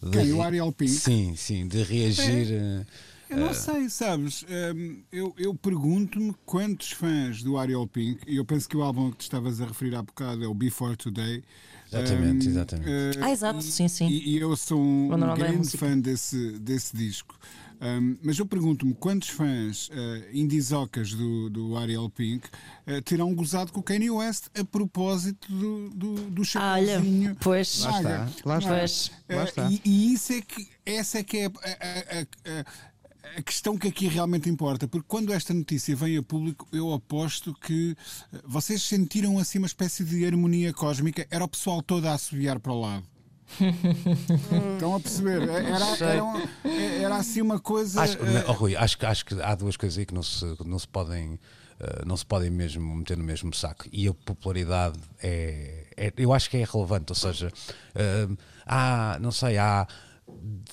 [0.03, 0.33] de Quem?
[0.33, 0.91] O Ariel Pink?
[0.91, 2.49] Sim, sim, de reagir.
[2.53, 2.87] eh,
[3.31, 4.45] Eu não sei, sabes?
[4.75, 9.11] hum, eu eu pergunto-me quantos fãs do Ariel Pink, e eu penso que o álbum
[9.11, 11.43] que te estavas a referir há bocado é o Before Today.
[11.93, 12.89] Exatamente, exatamente.
[12.91, 14.07] eh, Ah, exato, e- sim, sim.
[14.09, 17.39] E, e eu sou um, dá grande fã desse, desse disco.
[17.85, 19.93] Hum, mas eu pergunto-me quantos fãs uh,
[20.33, 22.49] indizocas do, do Ariel Pink
[22.87, 27.03] eh, terão gozado com o Kanye West a propósito do, do, do Ah, olha,
[27.41, 27.81] pois.
[27.81, 28.71] Lá está, lá está.
[28.79, 29.11] Pois.
[29.29, 29.69] eh, Lá está.
[29.69, 32.65] E, e isso é que, essa é que é a, a- a-
[33.37, 37.55] a- questão que aqui realmente importa, porque quando esta notícia vem a público, eu aposto
[37.55, 37.97] que
[38.33, 42.59] eh, vocês sentiram assim uma espécie de harmonia cósmica, era o pessoal todo a assobiar
[42.61, 43.05] para o lado.
[44.75, 45.43] Estão a perceber?
[45.49, 46.43] Era, era, um-
[47.03, 48.01] era assim uma coisa.
[48.01, 50.45] Acho, eh, oh, Rui, acho, que- acho que há duas coisas aí que não se,
[50.65, 51.39] não se podem.
[51.81, 56.33] eh, não se podem mesmo meter no mesmo saco e a popularidade é, é- eu
[56.33, 57.51] acho que é relevante ou seja
[58.67, 59.87] há não sei há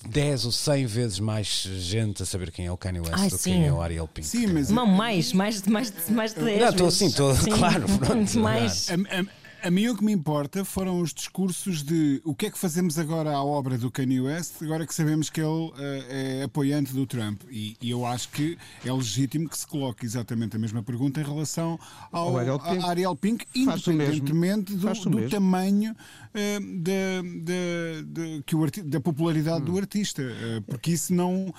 [0.08, 3.36] 10 ou 100 vezes mais gente a saber quem é o Kanye West Ai, do
[3.38, 3.52] que sim.
[3.52, 6.42] quem é o Ariel Pink Sim, mas Não, mais, mais, de- mais, de- mais de
[6.44, 8.90] 10 Não, estou assim, estou- claro, pronto, mais.
[8.90, 9.26] A, a-
[9.64, 12.98] a mim o que me importa foram os discursos de o que é que fazemos
[12.98, 17.06] agora à obra do Kanye West, agora que sabemos que ele eh, é apoiante do
[17.06, 17.42] Trump.
[17.50, 21.24] E, e eu acho que é legítimo que se coloque exatamente a mesma pergunta em
[21.24, 21.80] relação
[22.12, 22.84] ao, Ariel Pink.
[22.84, 25.96] a Ariel Pink, independentemente do, do tamanho
[26.34, 28.02] eh, da, da,
[28.38, 29.66] da- que o arti- da popularidade Hum.
[29.66, 30.22] do artista.
[30.22, 31.54] eh, porque isso não.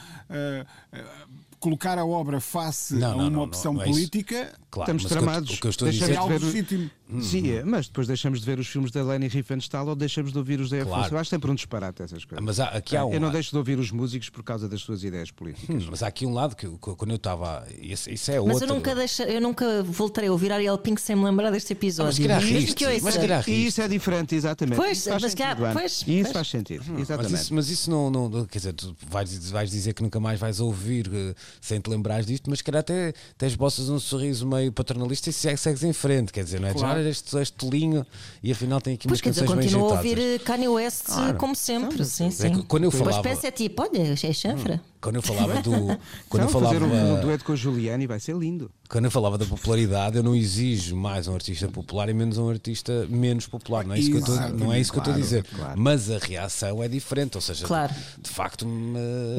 [1.59, 5.05] colocar a obra face Não, a uma não, não, opção não é política claro, Estamos
[5.05, 5.51] tramados.
[5.59, 7.23] o que eu estou a dizer é algo ver legítimo.
[7.47, 10.39] Sim, é, mas depois deixamos de ver os filmes da Leni Riefenstahl ou deixamos de
[10.39, 11.15] ouvir os da Claro.
[11.15, 12.45] Eu acho sempre um disparate essas coisas.
[12.45, 14.81] mas há, aqui há um Eu não deixo de ouvir os músicos por causa das
[14.81, 15.85] suas ideias políticas.
[15.85, 18.69] Hum, mas há aqui um lado que quando eu estava isso, isso é Mas outro
[18.69, 22.07] eu nunca, deixa, eu nunca voltarei a ouvir Ariel Pink sem me lembrar deste episódio.
[22.07, 24.77] mas se calhar riste, mas calhar E isso é diferente, exatamente.
[24.77, 25.35] Pois, Isso faz mas
[25.73, 27.35] pois, E isso faz sentido, Mas exatamente.
[27.35, 30.61] isso, mas isso não, não- Quer dizer, tu vais, vais dizer que nunca mais vais
[30.61, 34.73] ouvir eh, sem te lembrares disto, mas se calhar até, até esboças um sorriso meio
[34.73, 36.33] paternalista e se- segues em frente.
[36.33, 36.73] Quer dizer, não é?
[36.75, 37.00] Claro.
[37.09, 38.07] Este, este tolinho
[38.43, 40.69] e afinal tem aqui Pois umas quer dizer, canções bem continuo a ouvir eh, Kanye
[40.69, 41.35] West Claro.
[41.39, 42.05] como sempre.
[42.05, 42.53] Sim, É sim.
[42.53, 44.81] que quando eu Uma falava- espécie é tipo, olha, é chanfra.
[45.01, 45.71] Quando eu falava do.
[46.29, 46.75] Quando eu falava.
[46.75, 48.71] fazer um, um dueto com a Juliane vai ser lindo.
[48.87, 52.51] Quando eu falava da popularidade, eu não exijo mais um artista popular e menos um
[52.51, 53.87] artista menos popular.
[53.87, 55.45] Não é isso que eu estou, não é isso que eu estou a Claro, dizer.
[55.57, 55.81] claro.
[55.81, 57.35] Mas a reação é diferente.
[57.37, 57.95] Ou seja, Claro.
[58.21, 58.67] de facto,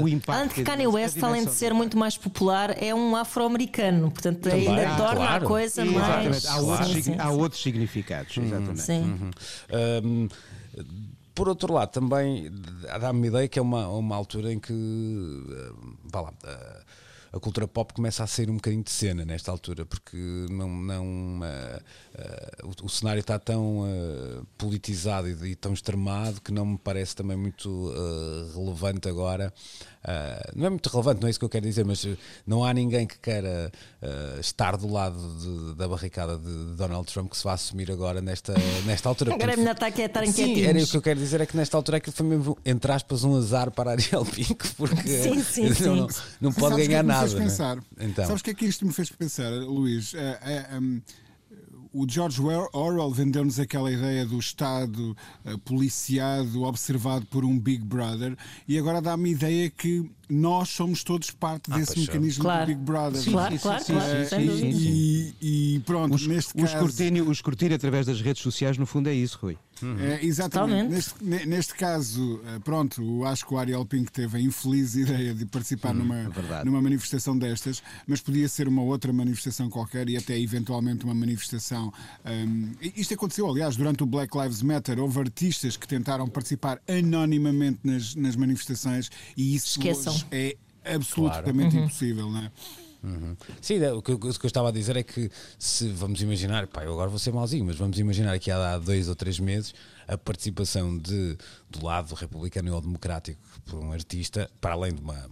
[0.02, 0.42] O impacto.
[0.42, 4.10] Antes que e Kanye West, além de ser muito mais popular, é um afro-americano.
[4.10, 5.46] Portanto, Também, ainda torna claro.
[5.46, 6.30] a coisa Exatamente.
[6.30, 6.46] mais.
[6.48, 7.38] Há, outros, Sim, signi- sim, há sim.
[7.52, 8.38] Outros significados.
[8.38, 8.82] Exatamente.
[8.82, 9.32] Sim.
[10.04, 10.28] Hum,
[11.36, 12.52] por outro lado, também
[13.00, 15.72] dá-me uma ideia que é uma, uma altura em que eh,
[16.06, 16.82] vá lá, eh,
[17.34, 20.18] a cultura pop começa a sair um bocadinho de cena nesta altura, porque
[20.50, 21.82] não, não, eh,
[22.16, 26.78] eh, o, o cenário está tão eh, politizado e, e tão extremado que não me
[26.78, 27.94] parece também muito
[28.54, 29.54] relevante agora.
[30.04, 32.64] Eh, não é muito relevante, não é isso que eu quero dizer, mas eh, não
[32.64, 37.38] há ninguém que queira eh, estar do lado de- da barricada de Donald Trump que
[37.38, 38.54] se vá assumir agora nesta,
[38.86, 39.32] nesta altura.
[39.36, 41.42] Agora é Portanto, melhor estar aqui a estarem Sim, era o que eu quero dizer
[41.42, 44.68] é que nesta altura aquilo foi mesmo, entre aspas, um azar para a Ariel Pink,
[44.76, 45.86] porque Sim, sim, não, sim.
[45.86, 46.08] não-
[46.42, 47.76] não pode Sabes o que é ganhar que nada.
[47.76, 47.82] né?
[48.00, 50.14] Então, Sabes o que é que isto me fez pensar, Luís?
[50.16, 51.00] Eh, eh, um,
[51.94, 57.84] o George Or- Orwell vendeu-nos aquela ideia do Estado eh, policiado, observado por um Big
[57.84, 62.66] Brother, e agora dá-me a ideia que nós somos todos parte desse pois mecanismo Claro.
[62.66, 63.24] do Big Brother.
[63.26, 64.26] Claro, sim, claro, sim, claro.
[64.30, 66.74] Sem e- e, e pronto, Os, neste o, caso.
[66.74, 69.58] escrutínio, o escrutínio através das redes sociais, no fundo, é isso, Rui.
[70.00, 70.52] É, exatamente.
[70.52, 70.90] Totalmente.
[70.92, 75.34] Neste, ne- neste caso, eh, pronto, acho que o Ariel Pink teve a infeliz ideia
[75.34, 76.66] de participar numa, verdade.
[76.66, 81.92] numa manifestação destas, mas podia ser uma outra manifestação qualquer e até eventualmente uma manifestação.
[82.82, 87.80] e isto aconteceu, aliás, durante o Black Lives Matter, houve artistas que tentaram participar anonimamente
[87.84, 90.14] nas, nas manifestações e isso Esqueçam.
[90.14, 92.52] hoje é absolutamente impossível, não é?
[93.62, 96.22] Sim, é, o que, eu- o que eu estava a dizer é que se vamos
[96.22, 99.40] imaginar, pá, eu agora vou ser mauzinho, mas vamos imaginar que há dois ou três
[99.40, 99.74] meses
[100.08, 101.38] a participação de,
[101.70, 105.30] do lado republicano ou democrático por um artista, para além de uma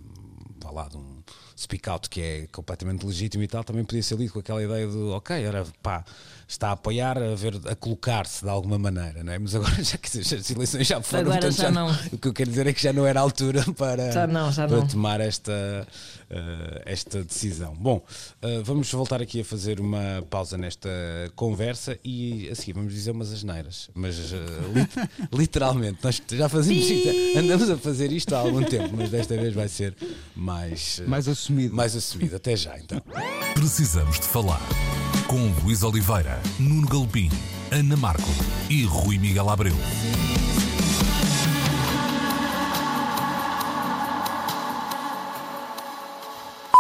[0.62, 1.24] vá lá, de um
[1.58, 4.88] speak out que é completamente legítimo e tal, também podia ser lido com aquela ideia
[4.88, 6.04] de, ok, era pá,
[6.50, 9.38] está a apoiar, a, ver, a colocar-se de alguma maneira, não é?
[9.38, 11.92] Mas agora já que as eleições já foram, Agora portanto, já não.
[12.12, 14.52] O que eu quero dizer é que já não era a altura para, Já não,
[14.52, 14.88] já para não.
[14.88, 15.88] tomar esta,
[16.28, 17.76] eh, esta decisão.
[17.76, 18.04] Bom,
[18.42, 20.90] eh, vamos voltar aqui a fazer uma pausa nesta
[21.36, 24.36] conversa e a seguir vamos dizer umas asneiras, mas eh,
[24.74, 29.38] lit- literalmente, nós já fazemos isto, andamos a fazer isto há algum tempo, mas desta
[29.38, 29.96] vez vai ser
[30.36, 31.76] mais, Mais assumido.
[31.76, 32.36] mais assumido.
[32.36, 33.00] Até já então.
[33.54, 34.60] Precisamos de falar
[35.28, 37.30] com Luís Oliveira, Nuno Galpim,
[37.72, 38.30] Ana Marco
[38.70, 39.76] e Rui Miguel Abreu.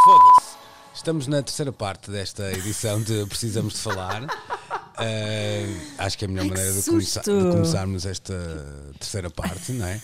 [0.03, 0.57] Foda-se.
[0.93, 4.23] Estamos na terceira parte desta edição de Precisamos de Falar.
[5.01, 5.65] Eh,
[5.97, 8.33] acho que é a melhor Ai, maneira de, começar- de começarmos esta
[8.99, 10.01] terceira parte, não é?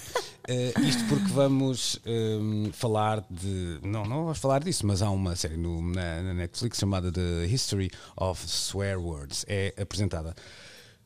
[0.48, 3.80] Eh, isto porque vamos ehm, falar de.
[3.84, 7.46] Não, não vamos falar disso, mas há uma série no- na, na Netflix chamada The
[7.48, 9.44] History of Swear Words.
[9.48, 10.36] É apresentada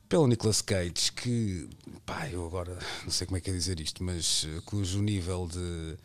[0.10, 1.69] pelo Nicolas Cage, que,
[2.04, 5.48] pá, eu agora não sei como é que é dizer isto, mas eh, cujo nível
[5.48, 5.95] de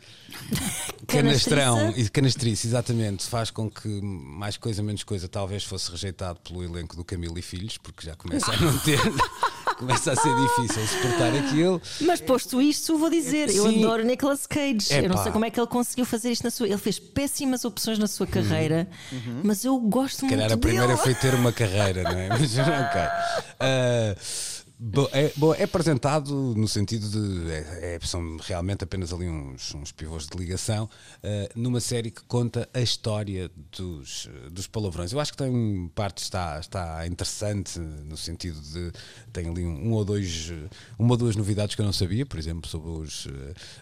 [1.07, 6.39] canastrão e de canastrice, exatamente, faz com que mais coisa, menos coisa, talvez fosse rejeitado
[6.41, 8.99] pelo elenco do Camilo e Filhos, porque já começa a não ter,
[9.79, 11.81] começa a ser difícil suportar aquilo.
[12.01, 13.83] Mas posto isto, vou dizer, eu Sim.
[13.83, 14.93] adoro Nicolas Cage.
[14.93, 15.01] Epá.
[15.03, 16.67] Eu não sei como é que ele conseguiu fazer isto na sua.
[16.67, 18.87] Ele fez péssimas opções na sua carreira,
[19.43, 20.61] mas eu gosto Se muito calhar a dele.
[20.61, 22.29] primeira foi ter uma carreira, não é?
[22.35, 23.01] Mas ok.
[24.77, 27.49] Bom, é, bom, é apresentado no sentido de.
[27.49, 30.89] É, é- são realmente apenas ali uns, uns pivôs de ligação
[31.23, 35.13] eh, numa série que conta a história dos, dos palavrões.
[35.13, 38.91] Eu acho que tem parte está, está interessante no sentido de.
[39.31, 40.51] Tem ali um, um ou dois.
[40.99, 43.27] Uma ou duas novidades que eu não sabia, por exemplo, sobre os,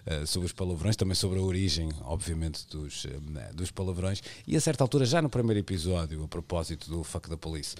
[0.06, 4.21] eh, sobre os palavrões, também sobre a origem, obviamente, dos, eh, dos palavrões.
[4.45, 7.76] E a certa altura, já no primeiro episódio, a propósito do Fuck the Police,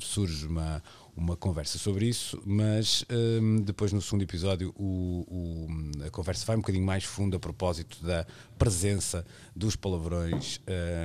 [0.00, 0.82] surge uma
[1.14, 6.56] uma conversa sobre isso, mas hum, depois no segundo episódio o- o- a conversa vai
[6.56, 8.26] um bocadinho mais fundo a propósito da
[8.58, 10.58] presença dos palavrões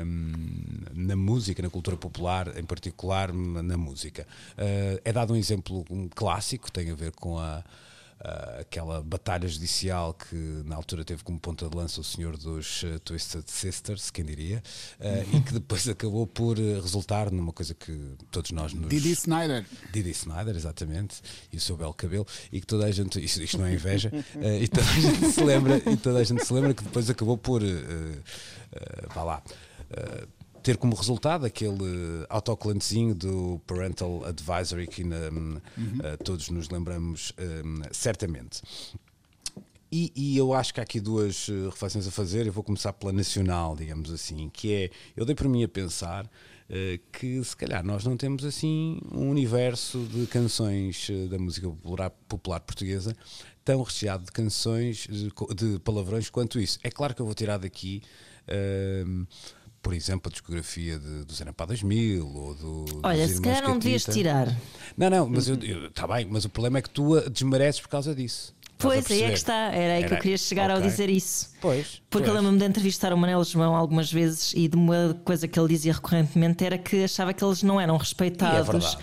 [0.05, 0.31] hum,
[0.93, 4.25] na música, na cultura popular, em particular na música.
[4.53, 7.63] Uh, é dado um exemplo um clássico, tem a ver com a
[8.19, 12.81] Uh, aquela batalha judicial que na altura teve como ponta de lança o senhor dos
[12.81, 14.63] uh, Twisted Sisters, quem diria,
[14.99, 17.95] uh, e que depois acabou por uh, resultar numa coisa que
[18.31, 18.89] todos nós nos.
[18.89, 19.63] Didi Snyder.
[19.93, 21.21] Didi Snyder, exatamente,
[21.53, 24.11] e o seu belo cabelo, e que toda a gente, isto, isto não é inveja,
[24.59, 27.37] e toda a gente se lembra, e toda a gente se lembra que depois acabou
[27.37, 27.61] por,
[29.13, 29.43] vá lá,
[29.89, 30.27] eh,
[30.67, 35.17] ter como resultado aquele autocolantezinho do Parental Advisory que na-
[36.03, 37.61] eh, todos nos lembramos eh,
[37.93, 38.61] certamente.
[39.89, 42.45] E, e eu acho que há aqui duas eh, reflexões a fazer.
[42.45, 46.29] Eu vou começar pela nacional, digamos assim, que é eu dei para mim a pensar
[46.69, 51.69] eh, que se calhar nós não temos assim um universo de canções eh, da música
[51.69, 53.15] popular, popular portuguesa
[53.63, 56.77] tão recheado de canções de, de palavrões quanto isso.
[56.83, 58.01] É claro que eu vou tirar daqui.
[58.49, 59.23] ehm,
[59.87, 62.85] por exemplo, a discografia de, do Zé Pá 2000 ou do.
[63.03, 64.53] Olha, se calhar não devias tirar.
[64.97, 67.87] Não, não, mas eu, está bem, mas o problema é que tu a desmereces por
[67.87, 68.53] causa disso.
[68.77, 69.53] Pois, aí é que está.
[69.73, 70.89] Era aí que eu Era- queria chegar ao ok.
[70.89, 71.51] dizer isso.
[71.61, 72.01] Pois.
[72.09, 75.69] Porque lembro-me de entrevistar o Manel João algumas vezes e de uma coisa que ele
[75.69, 78.97] dizia recorrentemente era que achava que eles não eram E é respeitados verdade.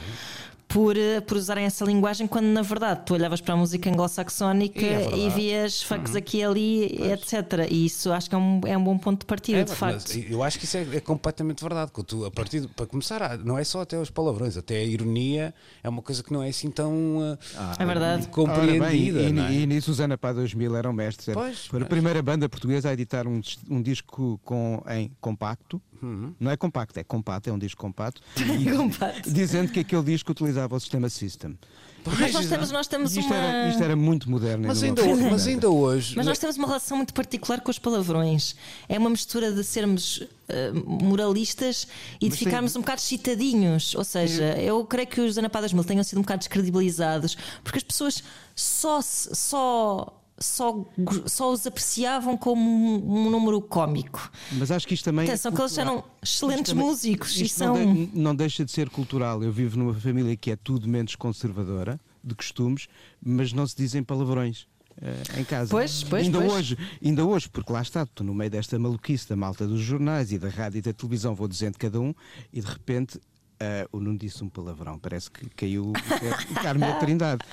[0.75, 4.81] Por, eh, por usarem essa linguagem, quando na verdade tu olhavas para a música anglo-saxónica
[4.81, 5.25] E é e.
[5.27, 5.31] Uhum.
[5.31, 7.69] vias fucks aqui e ali, etc.
[7.71, 10.19] E isso acho que é um, é um bom ponto de partida, É, de facto.
[10.19, 11.93] eu acho que isso é, é completamente verdade.
[11.93, 14.83] que tu, a partir de- para começar, não é só até os palavrões, até a
[14.85, 18.27] ironia é uma coisa que não é assim tão ah, É verdade.
[18.27, 18.85] compreendida.
[18.85, 19.53] Ora bem, e, não é?
[19.53, 21.29] e, e nisso os Ana Pá 2000 eram mestres.
[21.29, 25.81] Era- Pois, Foi a primeira banda portuguesa a editar um, um disco com, em compacto.
[26.03, 26.35] Uhum.
[26.39, 28.21] Não é compacto, é compacto, é um disco compacto.
[28.77, 29.31] Compacto.
[29.33, 31.59] dizendo que aquele disco utilizava o sistema System.
[32.07, 33.37] Mas nós temos, nós temos isto, uma.
[33.37, 34.69] era, isto era muito moderno.
[34.69, 36.15] Mas, e ainda, não- ho- mas ainda hoje.
[36.15, 38.55] Mas nós temos uma relação muito particular com os palavrões.
[38.87, 41.89] É uma mistura de sermos eh, moralistas
[42.21, 43.95] e de Mas tem- ficarmos um bocado excitadinhos.
[43.95, 47.85] Ou seja, eu creio que os Anapadas Mil tenham sido um bocado descredibilizados porque as
[47.85, 48.23] pessoas
[48.55, 50.85] só, só, só,
[51.27, 54.31] só os apreciavam como um, um número cómico.
[54.53, 55.25] Mas acho que isto também.
[55.27, 57.75] é Atenção, que eles eram excelentes também- músicos e são.
[57.77, 59.43] não, de- não deixa de ser cultural.
[59.43, 62.89] Eu vivo numa família que é tudo menos conservadora, de costumes,
[63.25, 64.67] mas não se dizem palavrões.
[65.03, 65.71] eh, em casa.
[65.73, 66.53] Pois, pois, ainda pois.
[66.53, 70.31] hoje, ainda hoje, porque lá está, estou no meio desta maluquice da malta dos jornais
[70.31, 72.15] e da rádio e da televisão, vou dizendo cada um,
[72.53, 73.19] e de repente
[73.65, 77.45] Uh, o Nuno disse um palavrão, parece que caiu o Carmo Trindade.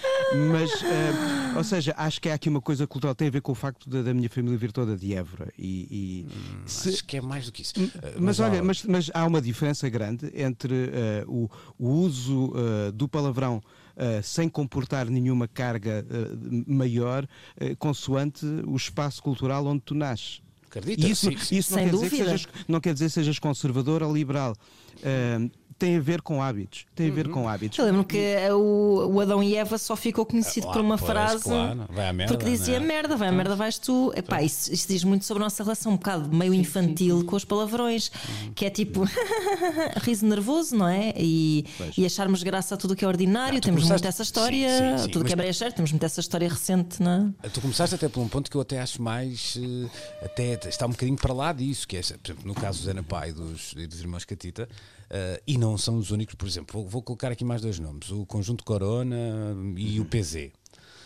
[0.52, 3.52] Mas, uh, ou seja, acho que há aqui uma coisa cultural, tem a ver com
[3.52, 5.52] o facto da, da minha família vir toda de Évora.
[5.58, 6.90] E, e hum, se...
[6.90, 7.74] Acho que é mais do que isso.
[7.78, 12.54] Mas, mas olha, mas, mas, há uma diferença grande entre uh, o, o, uso
[12.94, 13.62] do palavrão.
[13.92, 20.42] Uh, sem comportar nenhuma carga uh, maior, uh, consoante o espaço cultural onde tu nasces.
[20.66, 21.06] Acredita?
[21.06, 24.14] Isso, sim, isso não, quer dizer que sejas, não quer dizer que sejas conservador ou
[24.14, 24.56] liberal.
[25.82, 26.86] Tem a ver com hábitos.
[26.94, 27.34] Tem a ver uhum.
[27.34, 27.80] com hábitos.
[27.80, 31.10] Eu lembro que o, o, Adão e Eva só ficou conhecido ah, por uma pois,
[31.10, 31.44] frase.
[31.44, 31.86] Claro.
[31.90, 32.80] Vai à merda, porque dizia é?
[32.80, 34.14] merda, vai à merda, vais tu.
[34.16, 37.26] Epá, isso, isso, diz muito sobre a nossa relação, um bocado meio infantil sim, sim.
[37.26, 38.54] com os palavrões, uhum.
[38.54, 39.10] que é tipo
[40.04, 41.16] riso nervoso, não é?
[41.18, 41.66] E,
[41.98, 43.56] e acharmos graça a tudo que é ordinário.
[43.56, 44.04] Não, temos começaste...
[44.04, 47.34] muito essa história, sim, tudo que é brecha, certo, temos muito essa história recente, não
[47.42, 47.50] é?
[47.50, 49.58] Tu começaste até por um ponto que eu até acho mais.
[49.58, 52.86] Eh, até está um bocadinho para lá disso, que é, por exemplo, no caso do
[52.86, 54.70] Zé Pai dos, dos irmãos Catita.
[55.12, 58.10] Uh, e não são os únicos, por exemplo, vou, vou, colocar aqui mais dois nomes:
[58.12, 59.18] o Conjunto Corona
[59.76, 60.52] e o PZ.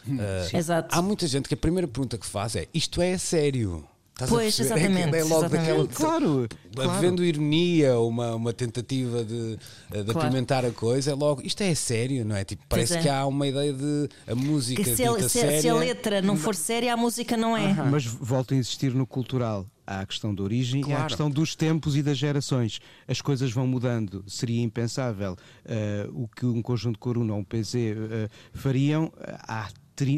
[0.07, 0.95] Uh, Exato.
[0.95, 3.83] Há muita gente que a primeira pergunta que faz é: isto é sério?
[4.13, 5.13] Estás pois, exatamente.
[5.15, 5.67] É, é logo exatamente.
[5.67, 6.91] Daquela, claro, claro.
[6.91, 10.19] Havendo ironia, uma, uma tentativa de, de claro.
[10.19, 12.45] apimentar a coisa, é logo, isto é sério, não é?
[12.45, 13.01] Tipo, parece é.
[13.01, 16.37] que há uma ideia de a música que se, a, se, se, a letra não
[16.37, 17.73] for séria, a música não é.
[17.73, 19.65] Mas volta a insistir no cultural.
[19.85, 20.99] Há a questão da origem claro.
[20.99, 22.79] e há a questão dos tempos e das gerações.
[23.07, 24.23] As coisas vão mudando.
[24.27, 29.11] Seria impensável uh, o que um conjunto de Coruna ou um PZ uh, fariam
[29.47, 29.69] há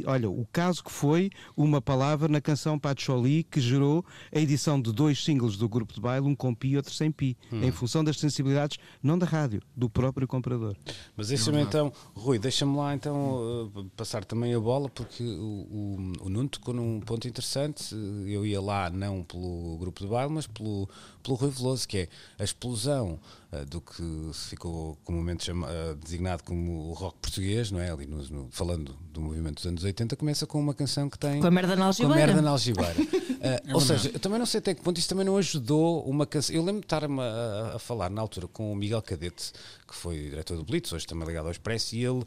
[0.06, 4.92] olha, o caso que foi uma palavra na canção Pacholi que gerou a edição de
[4.92, 7.64] dois singles do grupo de baile, um com pi e outro sem pi, hum.
[7.64, 10.76] em função das sensibilidades, não da rádio, do próprio comprador.
[11.16, 16.14] Mas deixa-me então, Rui, deixa-me lá então uh, passar também a bola, porque o, o,
[16.22, 17.94] o Nuno tocou num ponto interessante.
[18.26, 20.90] Eu ia lá não pelo grupo de baile, mas pelo,
[21.24, 22.08] pelo Rui Veloso, que é
[22.40, 24.04] a explosão uh, do que
[24.34, 27.92] ficou comumente chama, uh, designado como o rock português, não é?
[27.92, 31.40] Ali no, no, falando do movimento dos anos 80, começa com uma canção que tem.
[31.40, 32.16] Com a merda na algibeira.
[32.16, 33.02] Com a merda na algibeira.
[33.02, 33.38] uh,
[33.70, 36.26] é ou seja, eu também não sei até que ponto isso também não ajudou uma
[36.26, 36.56] canção.
[36.56, 39.52] Eu lembro de estar a, a, falar na altura com o Miguel Cadete,
[39.88, 42.24] que foi diretor do Blitz, hoje também ligado ao Expresso, e ele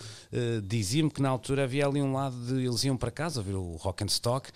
[0.64, 3.76] dizia-me que na altura havia ali um lado de eles iam para casa ouvir o
[3.76, 4.50] rock and stock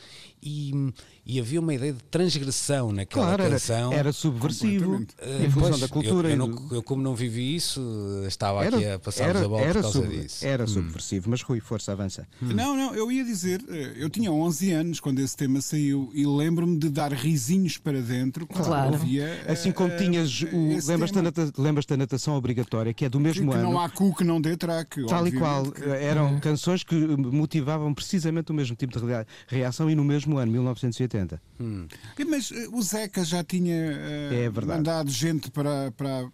[0.45, 0.93] e,
[1.25, 3.93] e havia uma ideia de transgressão naquela claro, canção.
[3.93, 6.29] Era, era subversivo em função pois, da cultura.
[6.29, 7.81] Eu, eu, não, eu, como não vivi isso,
[8.27, 10.47] estava era, aqui a passar-vos a bola por causa sub, disso.
[10.47, 10.69] Era hum.
[10.69, 12.27] subversivo, mas Rui, força, avança.
[12.43, 12.49] Hum.
[12.55, 16.27] Não, não, eu ia dizer, eh, eu tinha 11 anos quando esse tema saiu e
[16.27, 18.93] lembro-me de dar risinhos para dentro quando claro.
[18.93, 19.45] ouvia.
[19.49, 20.87] Assim como uh, tinhas o.
[20.87, 23.67] Lembras-te da, lembras da natação obrigatória, que é do mesmo que, ano.
[23.67, 25.05] Que não há cu que não dê traque.
[25.07, 25.71] Tal e qual.
[25.71, 25.85] Que...
[25.85, 29.07] Eram canções que motivavam precisamente o mesmo tipo de
[29.47, 31.15] reação e no mesmo ano, 1980.
[31.15, 31.41] 80.
[31.61, 31.87] Hum.
[32.29, 36.27] Mas o Zeca já tinha uh, é mandado gente para, para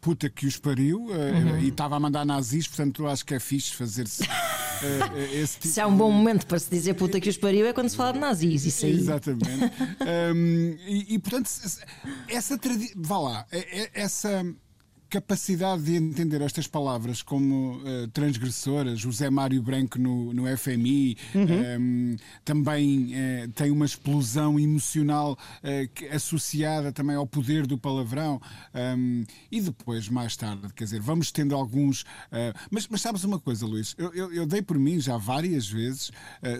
[0.00, 1.58] puta que os pariu uhum.
[1.58, 4.24] e estava a mandar nazis, portanto acho que é fixe fazer-se.
[5.32, 7.72] esse tipo se há um bom momento para se dizer puta que os pariu é
[7.72, 8.96] quando se fala de nazis, isso aí.
[8.96, 9.48] Exatamente.
[10.34, 11.50] um, e, e, portanto,
[12.28, 12.94] essa tradição.
[12.96, 13.46] Vá lá,
[13.94, 14.44] essa
[15.12, 21.42] capacidade de entender estas palavras como uh, transgressoras, José Mário Branco no, no FMI uhum.
[21.42, 25.32] um, ehm, também uh, tem uma explosão emocional
[25.62, 28.40] uh, associada também ao poder do palavrão
[28.74, 32.04] um, ehm, e depois, mais tarde, quer dizer, vamos tendo alguns.
[32.70, 33.94] mas, mas sabes uma coisa, Luís?
[33.98, 36.10] Eu, eu, eu, dei por mim já várias vezes,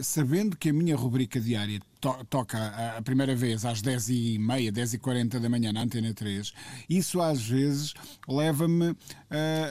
[0.03, 5.39] sabendo que a minha rubrica diária to toca a, a, primeira vez às 10h30, 10h40
[5.39, 6.53] da manhã na Antena 3,
[6.91, 7.95] isso às vezes
[8.29, 8.97] leva-me uh,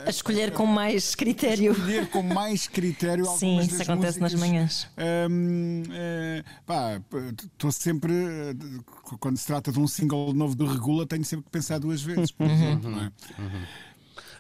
[0.06, 1.72] a escolher com mais critério.
[1.72, 4.32] A escolher com mais critério Sim, isso acontece músicas.
[4.32, 4.88] nas manhãs.
[5.30, 7.02] Um, uh, pá,
[7.44, 11.52] estou sempre, uh, quando se trata de um single novo do Regula, tenho sempre que
[11.52, 12.90] pensar duas vezes, por exemplo.
[12.90, 13.00] Uhum.
[13.00, 13.42] É?
[13.42, 13.66] Uhum.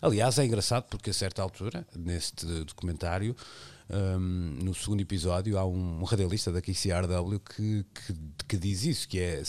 [0.01, 3.35] Aliás, é engraçado porque a certa altura, neste documentário,
[3.93, 4.19] um,
[4.63, 8.13] no segundo episódio há um, radialista da KCRW que, que,
[8.47, 9.41] que, diz isso, que é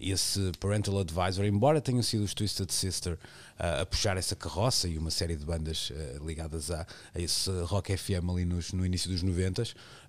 [0.00, 4.98] esse parental advisor, embora tenham sido os Twisted Sister uh, a puxar essa carroça e
[4.98, 9.10] uma série de bandas uh, ligadas a, a, esse rock FM ali nos, no início
[9.10, 9.62] dos 90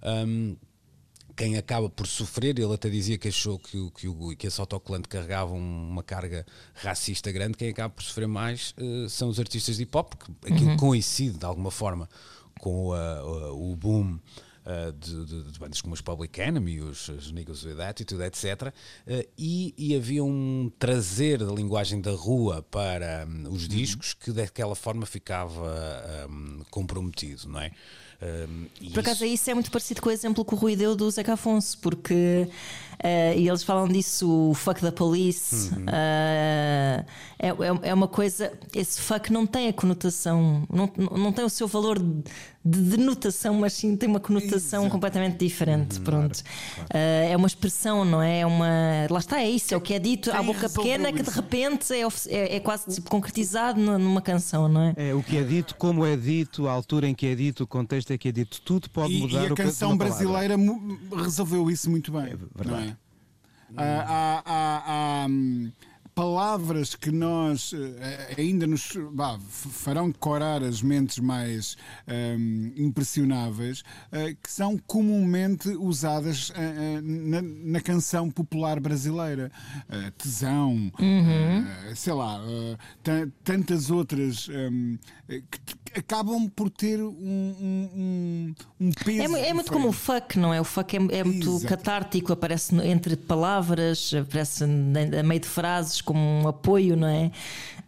[0.04, 0.56] um,
[1.40, 5.54] quem acaba por sofrer, ele até dizia que achou que, que, que esse autocolante carregava
[5.54, 9.98] uma carga racista grande, quem acaba por sofrer mais uh, são os artistas de hip
[9.98, 10.78] hop, porque aquilo uhum.
[10.78, 12.10] coincide de alguma forma
[12.60, 14.20] com o boom
[14.60, 18.68] Uh, de, de, de, bandas como os Public Enemy, os, os Niggas with Attitude, etc.
[19.08, 23.70] Uh, e, e, havia um trazer da linguagem da rua para um, os uhum.
[23.70, 27.72] discos que daquela forma ficava um, comprometido, não é?
[28.22, 29.34] Um, Por acaso isso...
[29.34, 32.48] isso é muito parecido com o exemplo que o Rui deu do Zeca Afonso, porque
[33.00, 35.74] Uh, e eles falam disso, o fuck the police.
[35.74, 35.84] Uhum.
[35.84, 37.06] Uh,
[37.40, 38.52] é, é, é, uma coisa.
[38.76, 42.24] Esse fuck não tem a conotação, não, não tem o seu valor de,
[42.66, 44.92] de denotação, mas sim tem uma conotação Exato.
[44.92, 45.98] completamente diferente.
[45.98, 46.44] Uhum, pronto.
[46.44, 46.90] Claro, claro.
[46.90, 48.42] Uh, é uma expressão, não é?
[48.42, 48.46] é?
[48.46, 48.68] uma.
[49.10, 51.94] Lá está, é isso, é o que é dito à boca pequena que de repente
[51.94, 54.94] é, é, é quase tipo, concretizado numa canção, não é?
[54.98, 57.68] É o que é dito, como é dito, a altura em que é dito, o
[57.68, 59.44] contexto que é dito, tudo pode e, mudar.
[59.50, 60.56] E a canção brasileira
[61.24, 62.32] resolveu isso muito bem.
[62.32, 62.98] É verdade.
[63.78, 65.28] Há, há, há, há,
[66.20, 67.78] palavras que nós uh,
[68.38, 73.80] ainda nos bah, farão decorar as mentes mais um, ehm, impressionáveis,
[74.12, 76.54] uh, que são comumente usadas uh,
[77.02, 79.50] na, na, canção popular brasileira.
[80.18, 81.66] tesão, uhum.
[81.96, 82.42] sei lá,
[83.42, 84.98] tantas outras um,
[85.30, 89.36] ehm, que acabam por ter um, um, um peso.
[89.36, 90.62] É, é muito como o fuck, não é?
[90.62, 91.68] O fuck é, é muito Exato.
[91.68, 97.32] catártico, aparece entre palavras, aparece a meio de frases como um apoio, não é?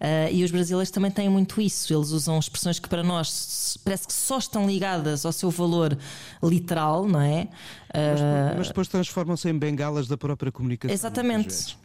[0.02, 1.93] Uh, e os brasileiros também têm muito isso.
[1.93, 5.95] Eles usam expressões que para nós parece que só estão ligadas ao seu valor
[6.41, 7.43] literal, não é?
[7.43, 10.93] Uh, mas, mas depois transformam-se em bengalas da própria comunicação.
[10.93, 11.78] Exatamente.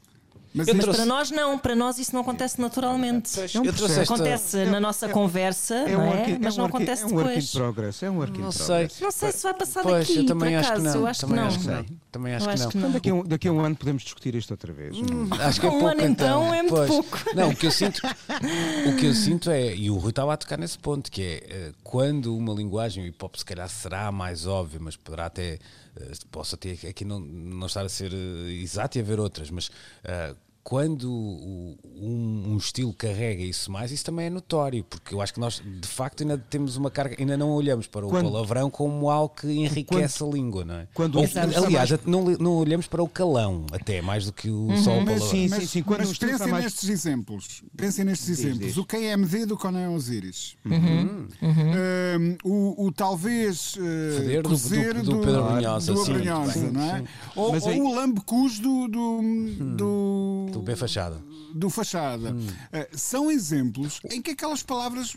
[0.57, 1.01] Mas, mas trouxe...
[1.01, 3.39] para nós não, para nós isso não acontece naturalmente.
[3.39, 6.39] É acontece na nossa é, conversa, é um é?
[6.41, 7.15] mas não acontece depois.
[7.15, 8.03] É um work in progress.
[8.03, 8.89] É um work in não Sei.
[9.03, 10.83] Não sei se vai passar pois, daqui, eu também por acho acaso.
[10.83, 11.01] Que não.
[11.01, 11.47] Eu acho também que não.
[11.47, 11.99] Acho que não.
[12.11, 12.89] Também acho, acho que não.
[12.89, 14.97] Então, daqui, a um, daqui a um ano podemos discutir isto outra vez.
[14.97, 16.89] Hum, acho que é um pouco, ano então, então é muito pois.
[16.89, 17.19] pouco.
[17.35, 20.37] Não, o que eu sinto, o que eu sinto é, e o Rui estava a
[20.39, 24.11] tocar nesse ponto, que é eh, quando uma linguagem, o hip hop se calhar será
[24.11, 25.59] mais óbvio, mas poderá até
[25.99, 29.69] eh, posso até aqui não, não estar a ser eh, exato e haver outras, mas
[29.69, 30.37] uh,
[30.67, 35.39] quando um, um, estilo carrega isso mais, isso também é notório, porque eu acho que
[35.39, 39.09] nós de facto ainda temos uma carga, ainda não olhamos para o quando, palavrão como
[39.09, 40.89] algo que enriquece quando, a língua, não é?
[40.93, 41.25] Quando, Ou,
[41.65, 42.05] aliás, mais...
[42.05, 44.77] não, não olhamos para o calão, até mais do que o uhum.
[44.83, 45.29] só o palavrão.
[45.29, 45.83] Sim, sim, sim.
[45.85, 46.65] Quando mas pensem mais...
[46.65, 48.67] nestes exemplos, pensem nestes diz, exemplos.
[48.67, 48.77] Diz.
[48.77, 50.57] O KMD do Conan Osiris.
[50.65, 51.29] Uhum.
[51.43, 52.37] Uhum.
[52.43, 57.05] o, o, talvez uh, cozer do, do, do, Pedro Brunhosa, do, do não é?
[57.37, 57.81] Ou, ou aí...
[57.81, 59.77] o Lambecus do, do, hum.
[59.77, 61.23] do do B Fachada.
[61.55, 62.33] Do Fachada.
[62.33, 62.47] Hum.
[62.47, 65.17] Uh, são exemplos em que aquelas palavras,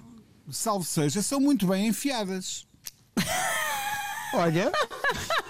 [0.52, 2.68] salvo seja, são muito bem enfiadas.
[4.34, 4.72] Olha,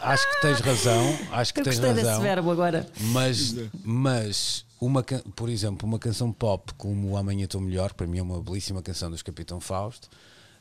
[0.02, 1.20] acho que tens razão.
[1.32, 2.12] Acho que Eu tens gostei razão.
[2.12, 2.90] desse verbo agora.
[3.12, 5.04] Mas, mas uma,
[5.36, 9.12] por exemplo, uma canção pop como Amanhã Estou Melhor, para mim é uma belíssima canção
[9.12, 10.08] dos Capitão Fausto,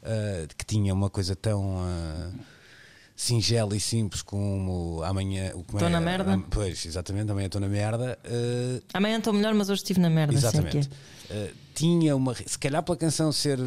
[0.02, 1.76] uh, que tinha uma coisa tão.
[1.76, 2.57] Uh,
[3.18, 5.48] singela e simples como amanhã.
[5.48, 6.40] Estou é, na merda?
[6.48, 8.16] Pois, exatamente, amanhã estou na merda.
[8.24, 10.32] Uh, amanhã estou melhor, mas hoje estive na merda.
[10.32, 10.88] Exatamente.
[11.28, 12.32] Uh, tinha uma.
[12.32, 13.58] Se calhar pela canção ser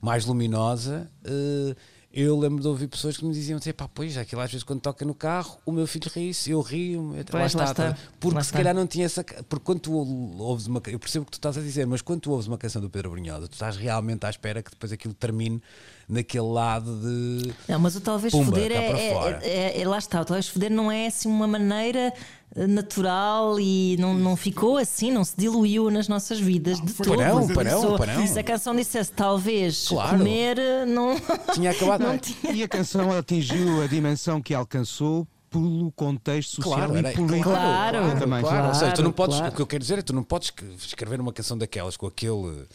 [0.00, 1.10] mais luminosa.
[1.22, 1.76] Uh,
[2.10, 4.80] eu lembro de ouvir pessoas que me diziam assim, pá, pois, aquilo às vezes quando
[4.80, 8.34] toca no carro, o meu filho ri-se, eu rio, pois, lá, está, lá está, porque
[8.34, 8.58] lá se está.
[8.58, 9.22] calhar não tinha essa.
[9.22, 10.80] Porque quando tu ouves uma.
[10.86, 12.88] Eu percebo o que tu estás a dizer, mas quando tu ouves uma canção do
[12.88, 15.60] Pedro Brunhosa, tu estás realmente à espera que depois aquilo termine
[16.08, 17.52] naquele lado de.
[17.68, 20.70] Não, mas o talvez Pumba, foder é, é, é, é, Lá está, o talvez foder
[20.70, 22.12] não é assim uma maneira
[22.54, 27.16] eh, natural e não, não ficou assim, não se diluiu nas nossas vidas de todo.
[27.16, 28.26] Parão, parão, parão.
[28.26, 30.18] Se a canção dissesse talvez claro.
[30.18, 31.16] comer, eh, não.
[31.52, 32.02] Tinha acabado.
[32.02, 32.52] não tinha.
[32.52, 37.42] E a canção atingiu a dimensão que alcançou pelo contexto social claro, e político.
[37.50, 38.68] Claro, claro, também, claro.
[38.68, 40.52] Ou seja, tu não podes, o que eu quero dizer é que tu não podes
[40.78, 42.66] escrever uma canção daquelas com aquele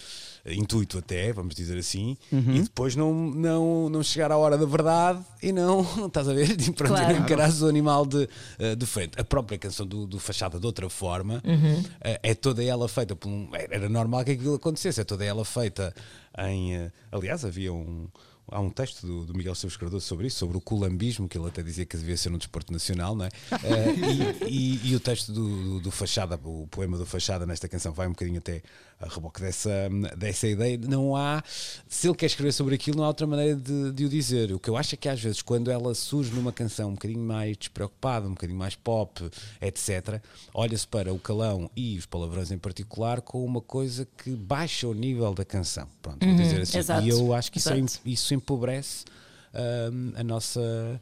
[0.45, 2.55] intuito até, vamos dizer assim, uhum.
[2.55, 6.55] e depois não, não, não chegar à hora da verdade e não, estás a ver,
[6.55, 7.65] de, pronto, claro.
[7.65, 8.27] o animal de,
[8.59, 9.19] uh, de frente.
[9.19, 11.79] A própria canção do, do Fachada, de outra forma, uhum.
[11.79, 13.49] uh, é toda ela feita por um.
[13.53, 15.93] Era normal que aquilo acontecesse, é toda ela feita
[16.37, 16.91] em.
[17.11, 18.07] Aliás, havia um
[18.51, 21.47] há um texto do, do Miguel Silves Cardoso sobre isso, sobre o culambismo, que ele
[21.47, 23.29] até dizia que devia ser um desporto nacional, não é?
[23.29, 27.67] uh, e, e, e, o texto do, do, do, Fachada, o poema do Fachada nesta
[27.69, 28.61] canção vai um bocadinho até
[29.01, 30.77] a reboque dessa, dessa ideia.
[30.77, 31.43] Não há,
[31.87, 34.51] se ele quer escrever sobre aquilo, não há outra maneira de, de o dizer.
[34.51, 37.23] O que eu acho é que às vezes, quando ela surge numa canção um bocadinho
[37.23, 39.29] mais despreocupada, um bocadinho mais pop,
[39.61, 40.21] etc.,
[40.53, 44.93] olha-se para o calão e os palavrões em particular com uma coisa que baixa o
[44.93, 45.87] nível da canção.
[46.01, 46.77] Pronto, vou uhum, dizer assim.
[46.77, 49.05] Exato, e eu acho que isso, é, isso empobrece
[49.53, 50.99] uh, a nossa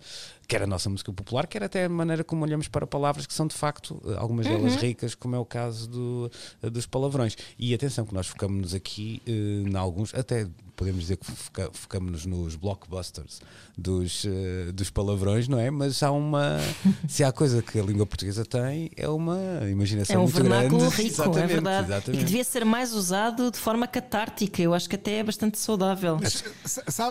[0.49, 3.45] quer a nossa música popular, quer até a maneira como olhamos para palavras que são
[3.45, 4.79] de facto algumas delas uhum.
[4.79, 6.31] ricas, como é o caso do,
[6.71, 7.37] dos palavrões.
[7.57, 10.47] E atenção que nós focamos-nos aqui uh, em alguns, até
[10.79, 13.41] podemos dizer que foca, focamos-nos nos blockbusters
[13.77, 15.69] dos, uh, dos palavrões, não é?
[15.69, 16.57] Mas há uma.
[17.05, 19.37] se há coisa que a língua portuguesa tem, é uma
[19.69, 20.95] imaginação é um muito vernáculo grande.
[20.95, 21.87] rico, é verdade.
[21.87, 22.21] Exatamente.
[22.21, 24.61] E que devia ser mais usado de forma catártica.
[24.61, 26.17] Eu acho que até é bastante saudável.
[26.21, 26.45] Mas,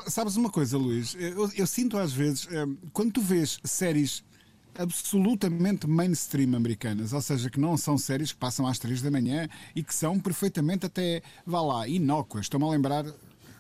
[0.07, 1.14] sabes uma coisa, Luís?
[1.19, 4.25] Eu, eu sinto às vezes, eh, quando tu vês séries
[4.79, 9.49] absolutamente mainstream americanas, ou seja, que não são séries que passam às três da manhã
[9.75, 12.47] e que são perfeitamente até, vá lá, inócuas.
[12.47, 13.05] Estou-me a lembrar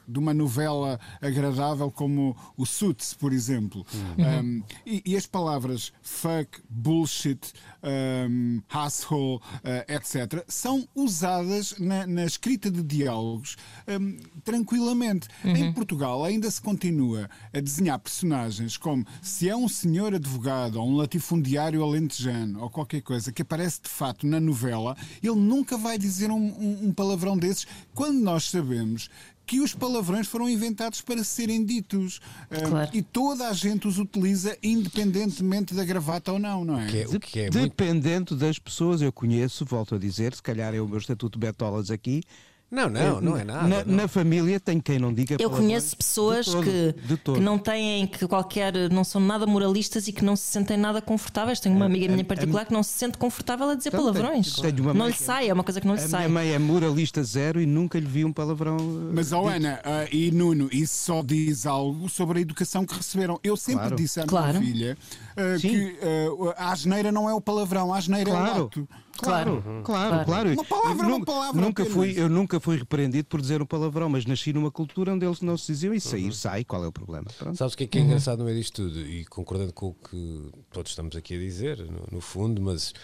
[0.08, 3.86] de uma novela agradável como o Suits, por exemplo.
[3.92, 4.40] Uhum.
[4.40, 7.52] Um, e, e, as palavras fuck, bullshit,
[7.82, 13.56] um, asshole, uh, etc., são usadas na, na escrita de diálogos
[13.86, 15.28] um, tranquilamente.
[15.44, 15.56] Uhum.
[15.56, 20.88] Em Portugal ainda se continua a desenhar personagens como se é um senhor advogado ou
[20.88, 25.98] um latifundiário alentejano ou qualquer coisa que aparece de fato na novela, ele nunca vai
[25.98, 29.10] dizer um, um, um palavrão desses quando nós sabemos
[29.48, 32.20] que os palavrões foram inventados para serem ditos.
[32.50, 32.90] Ah, claro.
[32.92, 36.86] Uh, e toda a gente os utiliza independentemente da gravata ou não, não é?
[36.86, 38.36] Que é, o que é Dependendo muito...
[38.36, 42.22] das pessoas, eu conheço, volto a dizer, se calhar é o meu estatuto Betolas aqui,
[42.70, 43.66] não, não, não é nada.
[43.66, 43.96] Na, não.
[43.96, 46.94] na família tem quem não diga Eu conheço pessoas todo, que,
[47.34, 51.00] que não têm, que qualquer, não são nada moralistas e que não se sentem nada
[51.00, 51.60] confortáveis.
[51.60, 54.54] Tenho uma amiga minha em particular que não se sente confortável a dizer então, palavrões.
[54.94, 56.26] não lhe sai, é uma coisa que não lhe a sai.
[56.26, 58.76] A minha mãe é moralista zero e nunca lhe vi um palavrão.
[58.76, 62.94] Eh, Mas, oh, Ana uh, e Nuno, isso só diz algo sobre a educação que
[62.94, 63.40] receberam.
[63.42, 63.96] Eu sempre claro.
[63.96, 64.60] disse à minha claro.
[64.60, 64.98] filha
[65.36, 68.46] uh, que uh, a asneira não é o palavrão, a asneira claro.
[68.46, 68.88] é o ato.
[69.18, 70.52] Claro, claro, claro, claro.
[70.52, 71.60] Uma palavra, eu, uma palavra.
[71.60, 75.26] Nunca fui, eu nunca fui repreendido por dizer um palavrão, mas nasci numa cultura onde
[75.26, 76.32] eles não se diziam e sair uhum.
[76.32, 77.26] sai, qual é o problema?
[77.36, 77.56] Pronto.
[77.56, 78.06] Sabes o que é que é uhum.
[78.06, 79.00] engraçado no meio disto tudo?
[79.00, 82.94] E concordando com o que todos estamos aqui a dizer, no, no fundo, mas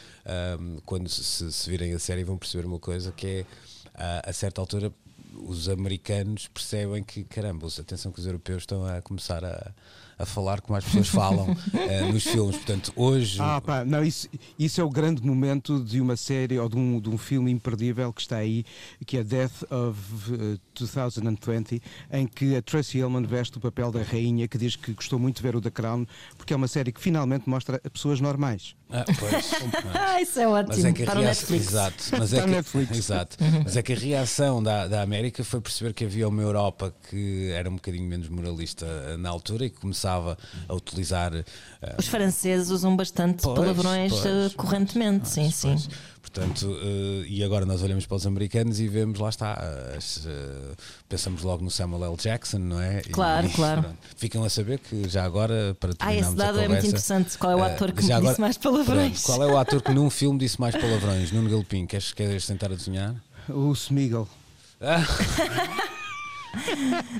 [0.61, 3.47] um, quando se, se, virem a série vão perceber uma coisa que é,
[3.95, 4.93] a, a certa altura,
[5.35, 9.73] os americanos percebem que, caramba, atenção que os europeus estão a começar a
[10.19, 12.57] a falar como as pessoas falam uh, nos filmes.
[12.57, 13.39] Portanto, hoje.
[13.41, 17.01] Ah, pá, não, isso, isso é o grande momento de uma série ou de um,
[17.01, 18.65] de um filme imperdível que está aí,
[19.07, 23.91] que é Death of uh, eh, 2020, em que a Tracy Ullman veste o papel
[23.91, 26.07] da rainha, que diz que gostou muito de ver o The Crown,
[26.37, 28.75] porque é uma série que finalmente mostra pessoas normais.
[28.91, 29.55] Ah, pois.
[29.95, 30.77] Ah, isso é ótimo.
[30.77, 32.97] Mas é que a reação, exato, mas é que.
[32.97, 33.37] Exato.
[33.65, 37.51] Mas é que a reação da, da América foi perceber que havia uma Europa que
[37.51, 40.39] era um bocadinho menos moralista na altura e que começava
[40.69, 41.33] a utilizar.
[41.35, 41.45] Uh,
[41.99, 45.89] Os franceses usam bastante pois, palavrões pois, uh, correntemente, pois, sim, sim.
[46.21, 49.55] Portanto, uh, e agora nós olhamos para os americanos e vemos, lá está,
[49.97, 50.77] as, uh,
[51.09, 52.17] pensamos logo no Samuel L.
[52.17, 53.03] Jackson, não é?
[53.03, 53.83] Claro, e, claro.
[53.83, 56.87] Pronto, ficam a saber que já agora, para terminarmos Ah, esse dado conversa, é muito
[56.87, 57.39] interessante.
[57.39, 59.23] Qual é o eh, ator que agora, disse mais palavrões?
[59.23, 61.31] Pronto, qual é o ator que num filme disse mais palavrões?
[61.31, 63.15] Nuno Galpim, queres, queres tentar adivinhar?
[63.49, 64.29] O Smigel.
[64.81, 65.05] Ah.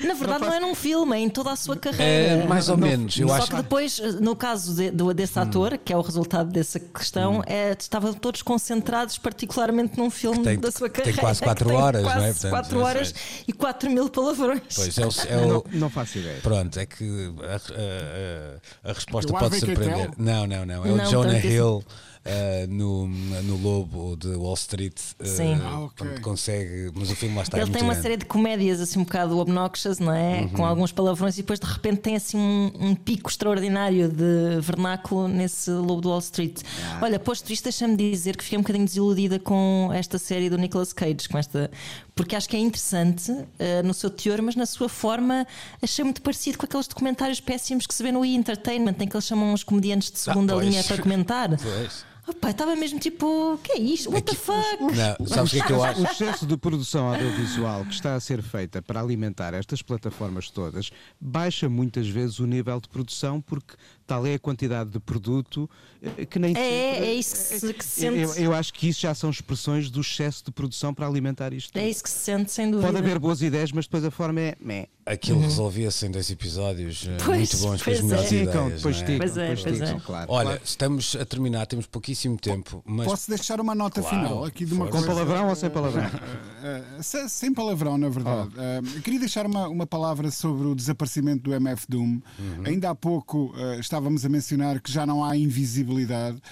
[0.03, 2.05] Na verdade, não é num filme, é em toda a sua carreira.
[2.05, 3.19] É, mais ou menos.
[3.19, 5.79] Eu Só acho que depois, no caso de, de, desse ator, hum.
[5.83, 7.43] que é o resultado dessa questão, hum.
[7.47, 11.17] é, estavam todos concentrados, particularmente num filme tem, da sua carreira.
[11.17, 12.33] Tem quase 4 horas, quase não é?
[12.33, 13.45] Portanto, 4 horas é.
[13.49, 14.63] e 4 mil palavrões.
[14.75, 16.41] Pois é, o, é o, não, não, faço ideia.
[16.41, 20.11] Pronto, é que a, a, a resposta pode surpreender.
[20.17, 20.85] Não, não, não.
[20.85, 21.79] É o Jonah Hill.
[21.79, 24.99] Assim uh, no, no Lobo de Wall Street.
[25.21, 25.61] Uh, Sim.
[25.63, 26.19] Ah, okay.
[26.21, 27.59] consegue, mas o filme lá está.
[27.59, 30.43] Ele tem uma série de comédias assim um bocado obnoxious, não é?
[30.43, 30.49] Uhum.
[30.51, 35.27] Com alguns palavrões e depois de repente tem assim um, um pico extraordinário de vernáculo
[35.27, 36.61] nesse Lobo de Wall Street.
[36.85, 37.01] Ah.
[37.03, 40.93] Olha, posto isto, deixa-me dizer que fiquei um bocadinho desiludida com esta série do Nicolas
[40.93, 41.71] Cage, com esta,
[42.15, 43.47] porque acho que é interessante uh,
[43.85, 45.47] no seu teor, mas na sua forma
[45.83, 48.35] achei muito parecido com aqueles documentários péssimos que se vê no E!
[48.35, 51.49] Entertainment, em que eles chamam os comediantes de segunda ah, linha para comentar.
[51.65, 52.05] Pois.
[52.27, 54.11] Opa, estava mesmo tipo, o que é isto?
[54.11, 54.81] What the fuck?
[54.81, 56.01] Não, sabes o que é que eu acho?
[56.01, 60.91] O excesso de produção audiovisual que está a ser feita para alimentar estas plataformas todas
[61.21, 63.75] baixa muitas vezes o nível de produção porque
[64.07, 65.69] tal é a quantidade de produto
[66.03, 68.19] eh, que nem é, sempre, é isso que se, que se sente.
[68.19, 71.77] Eu, eu, acho que isso já são expressões do excesso de produção para alimentar isto.
[71.77, 72.87] É isso que se sente, sem dúvida.
[72.87, 74.57] Pode haver boas ideias, mas depois a forma é.
[74.61, 74.87] Meh.
[75.07, 75.45] Aquilo uhum.
[75.45, 78.37] resolvia-se em dois episódios eh, pois, muito bons com as melhores é.
[78.37, 78.73] ideias.
[78.77, 79.05] Depois é?
[79.05, 80.01] ticam, pois é, depois pois ticam, é.
[80.01, 80.33] claro.
[80.33, 80.63] Olha, claro.
[80.65, 82.83] estamos a terminar, temos pouquíssimo tempo.
[82.87, 83.07] Mas...
[83.07, 86.05] Posso deixar uma nota claro, final aqui de uma Com palavrão ou sem palavrão?
[86.07, 88.51] Uh, uh, sem palavrão, na verdade.
[88.57, 88.99] Oh.
[88.99, 92.21] Uh, queria deixar uma, uma palavra sobre o desaparecimento do MF Doom.
[92.39, 92.63] Uhum.
[92.65, 93.55] Ainda há pouco
[93.95, 96.43] estávamos a mencionar que já não há invisibilidade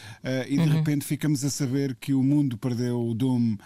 [0.47, 0.69] e de uhum.
[0.77, 3.57] repente ficamos a saber que o mundo perdeu o Doom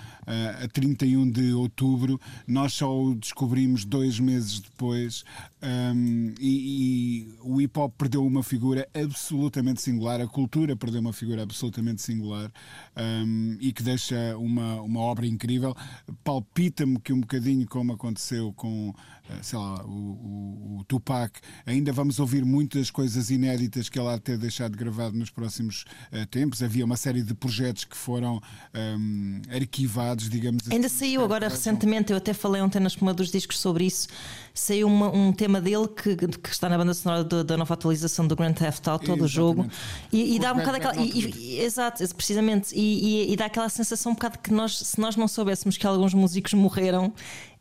[0.62, 2.18] a 31 de outubro.
[2.47, 5.24] Nós só o descobrimos dois meses depois.
[5.62, 11.12] Um, e, e, o hip hop perdeu uma figura absolutamente singular, a cultura perdeu uma
[11.12, 12.53] figura absolutamente singular
[12.97, 15.74] um, e que deixa uma, uma obra incrível.
[16.22, 18.95] Palpita-me que um bocadinho como aconteceu com
[19.43, 21.41] sei lá, o, o, o, Tupac.
[21.64, 25.85] Ainda vamos ouvir muitas coisas inéditas que ele há de ter deixado gravado nos próximos
[26.12, 26.62] uh, tempos.
[26.62, 28.41] Havia uma série de projetos que foram
[28.74, 30.74] um, arquivados, digamos assim.
[30.74, 34.09] Ainda saiu agora recentemente, eu até falei ontem na espuma dos discos sobre isso.
[34.55, 38.27] Saiu uma, um tema dele que, que, está na banda sonora do, da nova atualização
[38.27, 39.66] do Grand Theft Auto, do jogo.
[40.12, 40.97] E, e dá um bocado aquela.
[40.97, 42.74] E, e, exato, precisamente.
[42.74, 46.14] E, e, dá aquela sensação um bocado que nós, se nós não soubéssemos que alguns
[46.14, 47.12] músicos morreram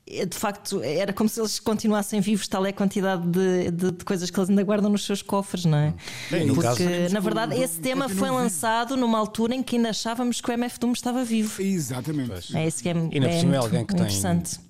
[0.08, 4.06] de facto era como se eles continuassem vivos, tal é a quantidade de, de, de
[4.06, 5.94] coisas que eles ainda guardam nos seus cofres, não é?
[6.30, 10.40] Bem, Porque, caso, na verdade, esse tema foi lançado numa altura em que ainda achávamos
[10.42, 11.60] que o MF Doom estava vivo.
[11.62, 12.56] Exatamente.
[12.56, 14.60] É isso que é, e na é, é alguém que interessante.
[14.60, 14.66] tem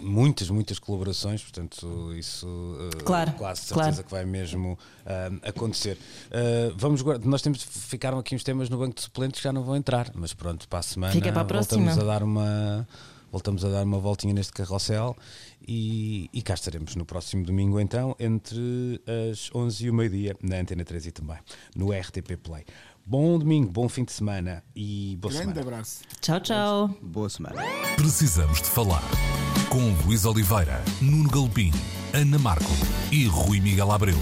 [0.00, 4.04] muitas, muitas colaborações, portanto, isso uh, claro, quase certeza claro.
[4.04, 5.98] que vai mesmo uh, acontecer.
[6.26, 9.62] Uh, vamos nós temos ficaram aqui uns temas no banco de suplentes que já não
[9.62, 12.86] vão entrar, mas pronto, para a semana Fica para a voltamos a dar uma
[13.34, 15.16] voltamos a dar uma voltinha neste carrossel
[15.66, 20.58] e, e cá estaremos no próximo domingo então, entre as 11 e o meio-dia, na
[20.58, 21.38] Antena 3 e também
[21.74, 22.64] no RTP Play.
[23.04, 25.60] Bom domingo, bom fim de semana e boa Grande semana.
[25.68, 26.04] abraço.
[26.20, 26.88] Tchau, tchau.
[27.02, 27.60] Boa semana.
[27.96, 29.02] Precisamos de falar
[29.68, 31.72] com Luís Oliveira, Nuno Galpim,
[32.12, 32.70] Ana Marco
[33.10, 34.16] e Rui Miguel Abreu.